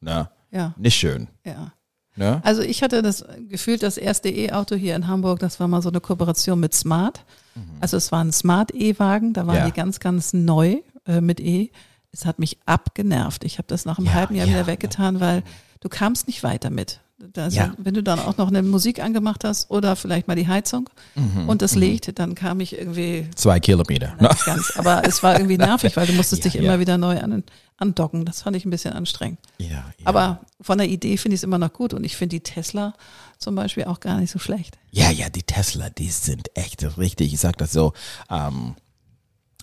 [0.00, 0.30] ne?
[0.50, 0.74] Ja.
[0.76, 1.28] Nicht schön.
[1.44, 1.72] Ja.
[2.14, 2.40] Ne?
[2.44, 5.90] Also ich hatte das Gefühl, das erste E-Auto hier in Hamburg, das war mal so
[5.90, 7.24] eine Kooperation mit Smart.
[7.54, 7.62] Mhm.
[7.80, 9.66] Also es war ein Smart-E-Wagen, da waren Ja.
[9.66, 11.70] die ganz, ganz neu äh, mit E.
[12.12, 13.44] Es hat mich abgenervt.
[13.44, 14.52] Ich habe das nach einem Ja, halben Jahr ja.
[14.54, 15.42] wieder weggetan, weil
[15.80, 17.00] du kamst nicht weiter mit.
[17.36, 17.72] Also, Ja.
[17.78, 21.48] Wenn du dann auch noch eine Musik angemacht hast oder vielleicht mal die Heizung Mhm,
[21.48, 24.14] und das Licht, dann kam ich irgendwie Zwei Kilometer.
[24.20, 24.28] Ne?
[24.28, 24.72] nicht ganz.
[24.76, 26.66] Aber es war irgendwie nervig, weil du musstest Ja, dich ja.
[26.68, 27.42] immer wieder neu an,
[27.78, 28.24] andocken.
[28.26, 29.38] Das fand ich ein bisschen anstrengend.
[29.58, 29.84] Ja.
[30.04, 32.92] Aber von der Idee finde ich es immer noch gut und ich finde die Tesla
[33.38, 34.76] zum Beispiel auch gar nicht so schlecht.
[34.90, 37.32] Ja, ja, die Tesla, die sind echt richtig.
[37.32, 37.92] Ich sag das so,
[38.30, 38.74] ähm,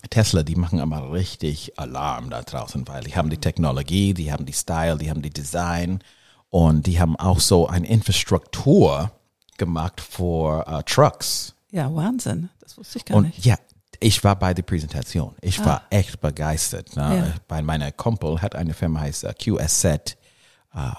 [0.10, 4.46] Tesla, die machen aber richtig Alarm da draußen, weil die haben die Technologie, die haben
[4.46, 6.00] die Style, die haben die Design
[6.54, 9.12] und die haben auch so eine Infrastruktur
[9.58, 11.56] gemacht für äh, Trucks.
[11.72, 12.50] Ja, Wahnsinn.
[12.60, 13.44] Das wusste ich gar Und nicht.
[13.44, 13.56] ja,
[14.00, 15.34] ich war bei der Präsentation.
[15.42, 15.88] Ich war Ah.
[15.89, 16.96] echt begeistert.
[16.96, 17.18] Ne?
[17.18, 17.34] Ja.
[17.48, 20.16] Bei meiner Kumpel hat eine Firma heißt äh, QSZ
[20.76, 20.92] äh,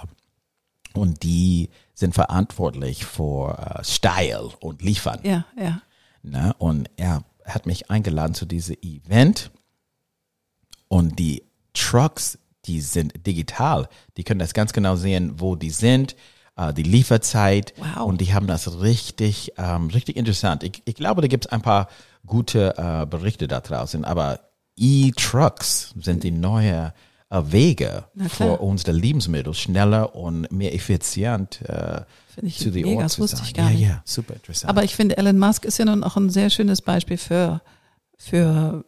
[0.95, 5.21] und die sind verantwortlich für äh, Style und Liefern.
[5.23, 5.81] Ja, ja.
[6.25, 6.53] Ne?
[6.59, 9.53] Und er hat mich eingeladen zu diesem Event.
[10.88, 13.88] Und die Trucks, die sind digital.
[14.16, 16.16] Die können das ganz genau sehen, wo die sind,
[16.57, 17.74] äh, die Lieferzeit.
[17.77, 18.07] Wow.
[18.07, 20.62] Und die haben das richtig, ähm, richtig interessant.
[20.62, 21.88] Ich, ich glaube, da gibt es ein paar
[22.27, 24.05] gute äh, Berichte da draußen.
[24.05, 24.40] Aber
[24.77, 26.92] E-Trucks sind die neue
[27.31, 32.03] äh, Wege für unsere Lebensmittel schneller und mehr effizient äh,
[32.42, 33.46] ich zu den mega, Ort das zu wusste sein.
[33.46, 33.88] ich gar ja, nicht.
[33.88, 34.68] Ja, super interessant.
[34.68, 37.61] Aber ich finde, Elon Musk ist ja nun auch ein sehr schönes Beispiel für,
[38.16, 38.85] für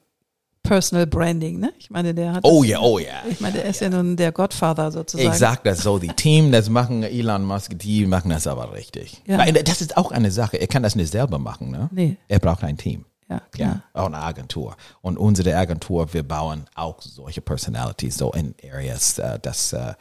[0.66, 1.58] Personal Branding.
[1.60, 1.72] Ne?
[1.78, 2.44] Ich meine, der hat.
[2.44, 3.22] oh ja, oh ja.
[3.28, 5.30] Ich meine, der ist ja nun der Godfather sozusagen.
[5.30, 9.22] Ich sag das so, die Team, das machen Elon Musk, die machen das aber richtig.
[9.26, 9.44] Ja.
[9.52, 10.58] Das ist auch eine Sache.
[10.58, 11.88] Er kann das nicht selber machen, ne?
[11.92, 12.16] Nee.
[12.28, 13.04] Er braucht ein Team.
[13.28, 13.82] Ja, klar.
[13.94, 14.76] Ja, auch eine Agentur.
[15.02, 19.94] Und unsere Agentur, wir bauen auch solche Personalities, so in Areas, äh, das äh,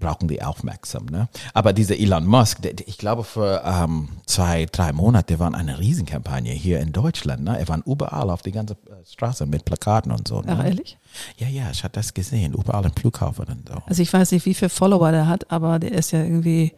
[0.00, 1.06] brauchen die aufmerksam.
[1.06, 1.28] Ne?
[1.54, 5.78] Aber dieser Elon Musk, der, der- ich glaube für ähm, zwei, drei Monate war eine
[5.78, 7.44] Riesenkampagne hier in Deutschland.
[7.44, 7.56] Ne?
[7.58, 10.40] Er war überall auf die ganze äh, Straße mit Plakaten und so.
[10.40, 10.56] Ne?
[10.58, 10.98] Ach, ehrlich?
[11.38, 13.74] Ja, ja, ich hatte das gesehen, überall im Flughafen und so.
[13.86, 16.72] Also ich weiß nicht, wie viele Follower der hat, aber der ist ja irgendwie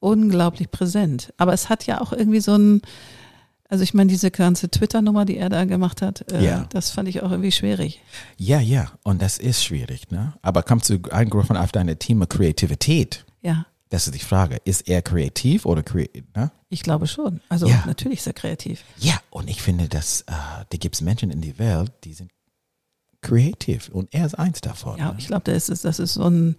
[0.00, 1.32] unglaublich präsent.
[1.38, 2.82] Aber es hat ja auch irgendwie so ein,
[3.68, 6.66] also ich meine, diese ganze Twitter-Nummer, die er da gemacht hat, äh, Ja.
[6.70, 8.00] das fand ich auch irgendwie schwierig.
[8.36, 10.34] Ja, ja, und das ist schwierig, ne?
[10.42, 13.24] Aber kommst du eingriffen auf deine Thema Kreativität?
[13.42, 14.58] Ja, Das ist die Frage.
[14.64, 16.22] Ist er kreativ oder kreativ?
[16.36, 16.50] Ne?
[16.70, 17.40] ich glaube schon.
[17.48, 17.84] Also Ja.
[17.86, 18.84] natürlich ist er kreativ.
[18.98, 20.32] Ja, und ich finde, dass äh,
[20.68, 22.30] da gibt es Menschen in der Welt, die sind
[23.22, 24.98] kreativ und er ist eins davon.
[24.98, 25.16] Ja, ne?
[25.18, 26.56] ich glaube, das ist, das ist so ein,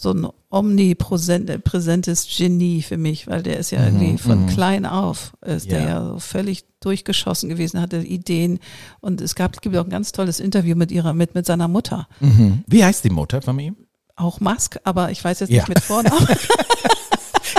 [0.00, 5.70] so ein omnipräsentes Genie für mich, weil der ist ja irgendwie von klein auf, ist
[5.70, 5.90] der Mhm, Ja.
[5.94, 8.60] ja so völlig durchgeschossen gewesen, hatte Ideen
[9.00, 12.06] und es gab, gibt auch ein ganz tolles Interview mit ihrer, mit, mit seiner Mutter.
[12.20, 12.62] Mhm.
[12.68, 13.76] Wie heißt die Mutter von ihm?
[14.14, 15.62] Auch Musk, aber ich weiß jetzt Ja.
[15.62, 16.28] nicht mit Vornamen.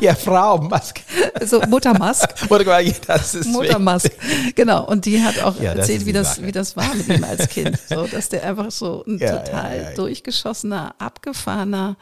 [0.01, 1.01] Ja, Frau Musk.
[1.45, 2.29] so Mutter Musk.
[3.07, 4.11] Das ist Mutter Musk.
[4.55, 4.85] Genau.
[4.87, 6.47] Und die hat auch Ja, erzählt, wie das, Sache.
[6.47, 7.77] wie das war mit ihm als Kind.
[7.89, 9.95] So, dass der einfach so ein Ja, total ja, ja.
[9.95, 11.97] durchgeschossener, abgefahrener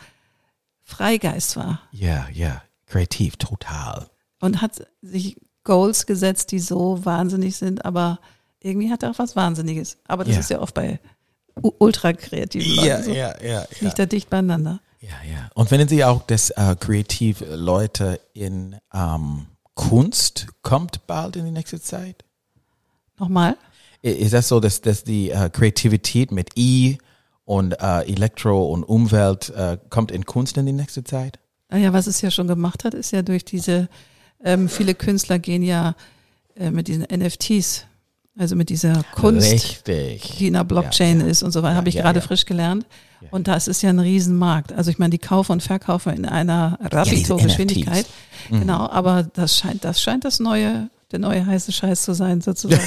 [0.87, 1.81] Freigeist war.
[1.91, 4.07] Ja, ja, kreativ, total.
[4.39, 8.19] Und hat sich Goals gesetzt, die so wahnsinnig sind, aber
[8.61, 9.97] irgendwie hat er auch was Wahnsinniges.
[10.07, 10.39] Aber das Ja.
[10.39, 10.99] ist ja oft bei
[11.61, 13.11] ultra kreativen Leuten so.
[13.11, 13.65] ja, ja.
[13.81, 14.79] Liegt da dicht beieinander.
[15.01, 15.49] Ja, ja.
[15.55, 21.51] Und finden Sie auch, dass äh, kreativ Leute in ähm, Kunst kommt bald in die
[21.51, 22.23] nächste Zeit?
[23.19, 23.57] Nochmal?
[24.01, 26.97] Ist das so, dass, dass die äh, Kreativität mit I
[27.47, 31.39] und äh, Elektro und Umwelt äh, kommt in Kunst in die nächste Zeit?
[31.69, 33.87] Naja, was es ja schon gemacht hat, ist ja durch diese,
[34.43, 35.95] ähm, viele Künstler gehen ja
[36.57, 37.85] äh, mit diesen NFTs,
[38.37, 40.37] also mit dieser Kunst, Richtig.
[40.37, 41.31] die in der Blockchain Ja, ja.
[41.31, 42.85] ist und so weiter, Ja, habe ich gerade frisch gelernt.
[43.31, 44.73] Und das ist ja ein Riesenmarkt.
[44.73, 46.77] Also ich meine, die kaufen und verkaufen in einer.
[47.95, 48.09] NFTs.
[48.49, 48.59] Mhm.
[48.59, 52.83] Genau, aber das scheint, das scheint das neue, der neue heiße Scheiß zu sein, sozusagen,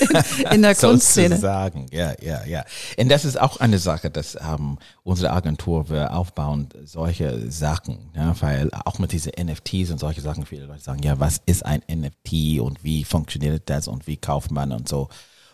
[0.00, 1.28] in, in der Kunstszene.
[1.36, 2.64] Sozusagen, ja, ja, ja.
[2.98, 8.34] Und das ist auch eine Sache, dass ähm, unsere Agentur, wir aufbauen solche Sachen, ja,
[8.40, 11.82] weil auch mit diesen NFTs und solche Sachen, viele Leute sagen, ja, was ist ein
[11.88, 15.08] NFT und wie funktioniert das und wie kauft man und so.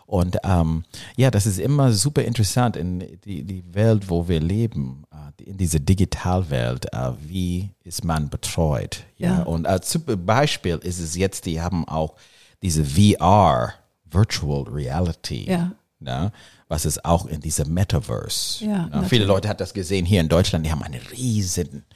[0.07, 0.85] Und ähm,
[1.17, 5.05] ja, das ist immer super interessant in die, die Welt, wo wir leben,
[5.41, 9.05] in dieser Digitalwelt, äh, wie ist man betreut.
[9.17, 9.39] Ja.
[9.39, 9.43] Ja.
[9.43, 12.15] Und als super Beispiel ist es jetzt, die haben auch
[12.63, 15.51] diese VR, Virtual Reality.
[15.51, 15.73] Ja.
[16.01, 16.31] Ja,
[16.69, 18.65] was ist auch in dieser Metaverse.
[18.65, 19.27] Ja, viele natürlich.
[19.27, 21.87] Leute hat das gesehen hier in Deutschland, die haben eine riesen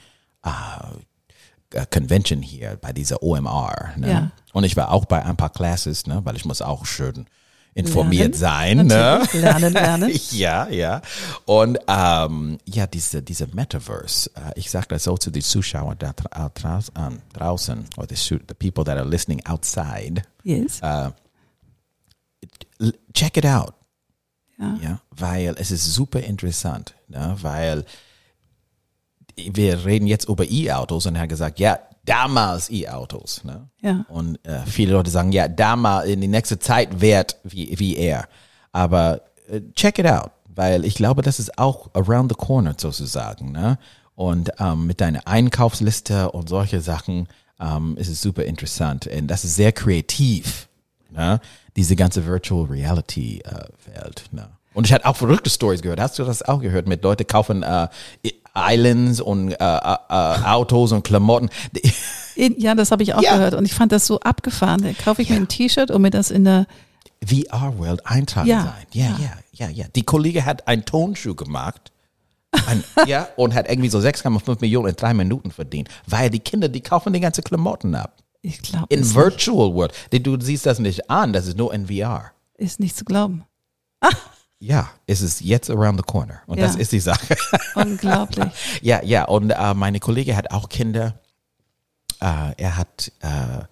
[0.43, 3.91] äh, Convention hier bei dieser OMR.
[3.97, 4.11] Ne?
[4.11, 4.31] Ja.
[4.53, 6.21] Und ich war auch bei ein paar Classes, ne?
[6.25, 7.27] weil ich muss auch schön
[7.75, 8.89] informiert Lernen.
[8.91, 9.23] sein.
[9.33, 9.41] Ne?
[9.41, 10.11] Lernen, lernen.
[10.33, 11.03] ja, ja.
[11.47, 16.13] Und ähm, ja, diese, diese Metaverse, äh, ich sage das so zu den Zuschauern da
[16.55, 20.81] draußen, ähm, draußen or the, the people that are listening outside, Yes.
[22.81, 23.75] l- check it out.
[24.59, 24.79] ja.
[24.83, 27.37] Ja, weil es ist super interessant, ne?
[27.41, 27.85] weil
[29.37, 31.79] wir reden jetzt über E-Autos und er hat gesagt, ja,
[32.11, 33.45] damals E-Autos.
[33.45, 33.69] Ne?
[33.81, 34.05] Ja.
[34.09, 38.27] Und äh, viele Leute sagen, ja, damals in die nächste Zeit wird wie, wie er.
[38.73, 43.53] Aber äh, check it out, weil ich glaube, das ist auch around the corner sozusagen.
[43.53, 43.79] Ne?
[44.17, 47.29] Und ähm, mit deiner Einkaufsliste und solche Sachen
[47.61, 49.07] ähm, ist es super interessant.
[49.07, 50.69] Und das ist sehr kreativ,
[51.11, 51.41] ne?
[51.77, 54.25] diese ganze Virtual Reality äh, Welt.
[54.33, 54.49] Ne?
[54.75, 56.01] Und ich hatte auch verrückte Stories gehört.
[56.01, 56.87] Hast du das auch gehört?
[56.87, 57.89] Mit Leute kaufen äh,
[58.55, 61.51] Islands und äh, äh, Autos und Klamotten.
[62.37, 63.35] Ja, das habe ich auch Ja.
[63.37, 64.83] gehört und ich fand das so abgefahren.
[64.83, 66.67] Da kaufe ich mir ein T-Shirt und mir das in der
[67.23, 68.87] VR-World eintragen Ja, sein.
[68.93, 69.17] Ja, ja.
[69.19, 69.85] ja, ja, ja.
[69.95, 71.93] Die Kollege hat einen Tonschuh gemacht.
[72.67, 75.91] Ein, ja, und hat irgendwie so 6,5 Millionen in drei Minuten verdient.
[76.07, 78.17] Weil die Kinder, die kaufen die ganze Klamotten ab.
[78.41, 79.93] ich glaube, In Virtual World.
[80.13, 82.31] Die- Du siehst das nicht an, das ist nur in VR.
[82.57, 83.45] ist nicht zu glauben.
[84.63, 86.41] Ja, es ist jetzt around the corner.
[86.47, 86.81] Und das Ja.
[86.81, 87.35] ist die Sache.
[87.75, 88.53] Unglaublich.
[88.83, 91.19] Ja, ja, und äh, meine Kollege hat auch Kinder.
[92.21, 93.65] Äh, er hat äh,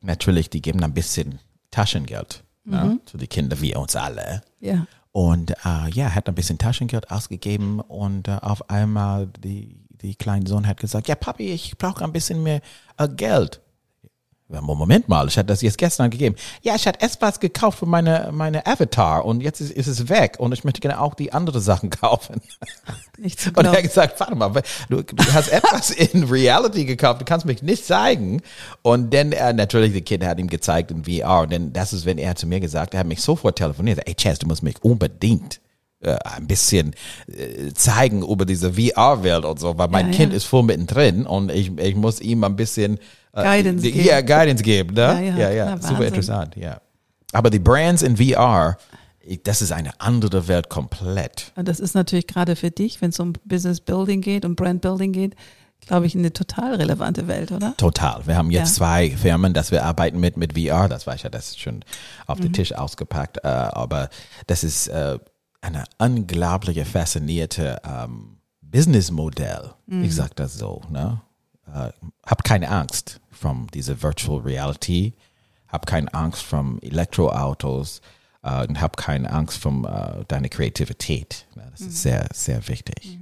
[0.00, 1.40] natürlich, die geben ein bisschen
[1.72, 4.42] Taschengeld ne, zu den Kindern, wie uns alle.
[4.60, 4.86] Ja.
[5.10, 10.46] Und äh, ja, hat ein bisschen Taschengeld ausgegeben und äh, auf einmal die, die kleine
[10.46, 12.60] Sohn hat gesagt, ja Papi, ich brauche ein bisschen mehr
[12.98, 13.60] äh, Geld.
[14.48, 16.34] Moment mal, ich hatte das jetzt gestern gegeben.
[16.62, 20.36] Ja, ich hatte etwas gekauft für meine, meine Avatar und jetzt ist, ist es weg
[20.38, 22.40] und ich möchte gerne auch die andere Sachen kaufen.
[23.18, 24.50] Nicht zu Und er hat gesagt, warte mal,
[24.88, 28.40] du, du hast etwas in Reality gekauft, du kannst mich nicht zeigen.
[28.80, 31.40] Und dann, äh, natürlich, der Kind hat ihm gezeigt in VR.
[31.40, 34.14] Und dann, das ist, wenn er zu mir gesagt, er hat mich sofort telefoniert, ey
[34.14, 35.60] Chaz, du musst mich unbedingt
[36.00, 36.94] äh, ein bisschen
[37.26, 40.36] äh, zeigen über diese VR-Welt und so, weil mein Ja, Kind ja.
[40.36, 42.98] ist voll mittendrin und ich, ich muss ihm ein bisschen
[43.32, 44.06] äh, Guidance die- geben.
[44.06, 45.00] Ja, Guidance geben, ne?
[45.00, 46.80] Ja, ja, ja, klar, super interessant, ja.
[47.32, 48.78] Aber die Brands in VR,
[49.44, 51.52] das ist eine andere Welt komplett.
[51.56, 54.80] Und das ist natürlich gerade für dich, wenn es um Business Building geht, um Brand
[54.80, 55.34] Building geht,
[55.86, 57.74] glaube ich, eine total relevante Welt, oder?
[57.76, 58.26] Total.
[58.26, 58.74] Wir haben jetzt Ja.
[58.76, 60.88] zwei Firmen, dass wir arbeiten mit mit VR.
[60.88, 61.84] Das war ich ja, das ist schon
[62.26, 62.44] auf Mhm.
[62.44, 63.38] den Tisch ausgepackt.
[63.44, 64.08] Äh, aber
[64.46, 65.18] das ist äh,
[65.60, 69.74] eine unglaubliche, faszinierte ähm, Businessmodell.
[69.86, 70.04] Mhm.
[70.04, 70.82] Ich sag das so.
[70.90, 71.20] Ne?
[71.66, 71.90] Äh,
[72.26, 75.14] hab keine Angst von dieser Virtual Reality.
[75.68, 78.00] Hab keine Angst von Elektroautos.
[78.42, 81.46] Äh, und hab keine Angst von äh, deiner Kreativität.
[81.56, 81.88] Ja, das Mhm.
[81.88, 83.18] ist sehr, sehr wichtig.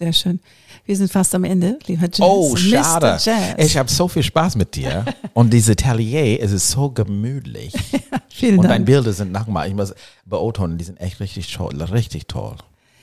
[0.00, 0.40] Sehr schön.
[0.86, 2.20] Wir sind fast am Ende, lieber Jazz.
[2.20, 3.18] Oh, schade.
[3.22, 3.54] Jazz.
[3.58, 5.04] Ich habe so viel Spaß mit dir.
[5.34, 7.74] Und diese Atelier, es ist so gemütlich.
[8.30, 8.86] Vielen Und deine Dank.
[8.86, 9.92] Bilder sind nochmal, ich muss
[10.24, 12.56] beobachten, die sind echt richtig toll, richtig toll.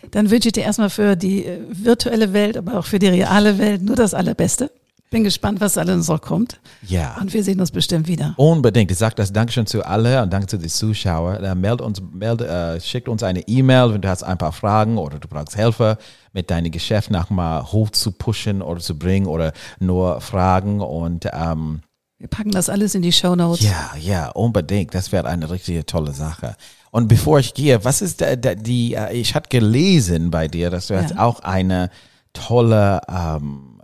[0.09, 3.59] Dann wünsche ich dir erstmal für die äh, virtuelle Welt, aber auch für die reale
[3.59, 4.71] Welt nur das Allerbeste.
[5.09, 6.59] Bin gespannt, was alles noch kommt.
[6.85, 7.15] Ja.
[7.21, 8.33] Und wir sehen uns bestimmt wieder.
[8.35, 8.91] Unbedingt.
[8.91, 11.41] Ich sage das Dankeschön zu alle und danke zu den Zuschauern.
[11.43, 14.97] Äh, meld uns, meld, äh, schickt uns eine E-Mail, wenn du hast ein paar Fragen
[14.97, 15.97] oder du brauchst Hilfe,
[16.33, 21.79] mit deinem Geschäft nochmal hoch zu pushen oder zu bringen oder nur Fragen und ähm,
[22.19, 23.61] Wir packen das alles in die Show Notes.
[23.65, 24.93] Ja, ja, unbedingt.
[24.93, 26.55] Das wäre eine richtige tolle Sache.
[26.91, 30.69] Und bevor ich gehe, was ist da, da, die, äh, ich hatte gelesen bei dir,
[30.69, 31.03] dass du Ja.
[31.03, 31.89] hast auch eine
[32.33, 33.76] tolle ähm,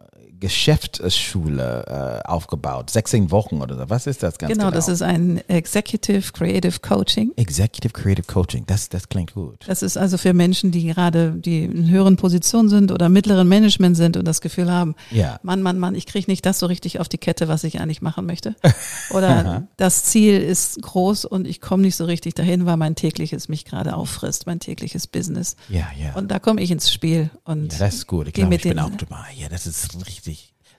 [0.43, 2.89] Geschäftsschule äh, aufgebaut.
[2.89, 3.89] 16 Wochen oder so.
[3.89, 4.65] Was ist das ganz genau?
[4.65, 7.31] Genau, das ist ein Executive Creative Coaching.
[7.37, 8.65] Executive Creative Coaching.
[8.67, 9.59] Das, das klingt gut.
[9.67, 13.95] Das ist also für Menschen, die gerade die in höheren Positionen sind oder mittleren Management
[13.95, 15.39] sind und das Gefühl haben, Ja.
[15.43, 18.01] Mann, Mann, Mann, ich kriege nicht das so richtig auf die Kette, was ich eigentlich
[18.01, 18.55] machen möchte.
[19.11, 23.47] Oder das Ziel ist groß und ich komme nicht so richtig dahin, weil mein tägliches
[23.47, 25.55] mich gerade auffrisst, mein tägliches Business.
[25.69, 26.13] Ja, ja.
[26.15, 28.27] Und da komme ich ins Spiel und ja, das ist gut.
[28.27, 29.27] Ich glaube, ich bin auch dabei.
[29.37, 30.32] Ja, das ist richtig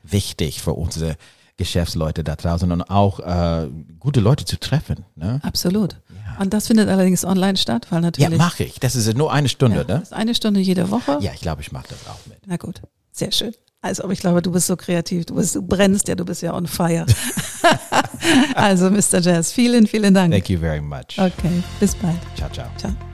[0.05, 1.16] wichtig für unsere
[1.57, 3.68] Geschäftsleute da draußen und auch äh,
[4.00, 5.05] gute Leute zu treffen.
[5.16, 5.40] Ne?
[5.42, 6.00] absolut.
[6.40, 8.80] Und das findet allerdings online statt, weil Ja, natürlich mache ich.
[8.80, 10.00] Das ist nur eine Stunde, Ja, ne?
[10.00, 11.18] das ist eine Stunde jede Woche.
[11.20, 12.38] Ja, ich glaube, ich mache das auch mit.
[12.46, 12.82] Na gut,
[13.12, 13.52] sehr schön.
[13.82, 16.42] Also, aber ich glaube, du bist so kreativ, du bist, du brennst ja, du bist
[16.42, 17.07] ja on fire.
[18.55, 19.20] Also, Mr.
[19.20, 20.32] Jazz, vielen, vielen Dank.
[20.32, 21.18] Thank you very much.
[21.18, 22.16] Okay, bis bald.
[22.36, 22.66] Ciao, ciao.
[22.78, 23.14] Ciao.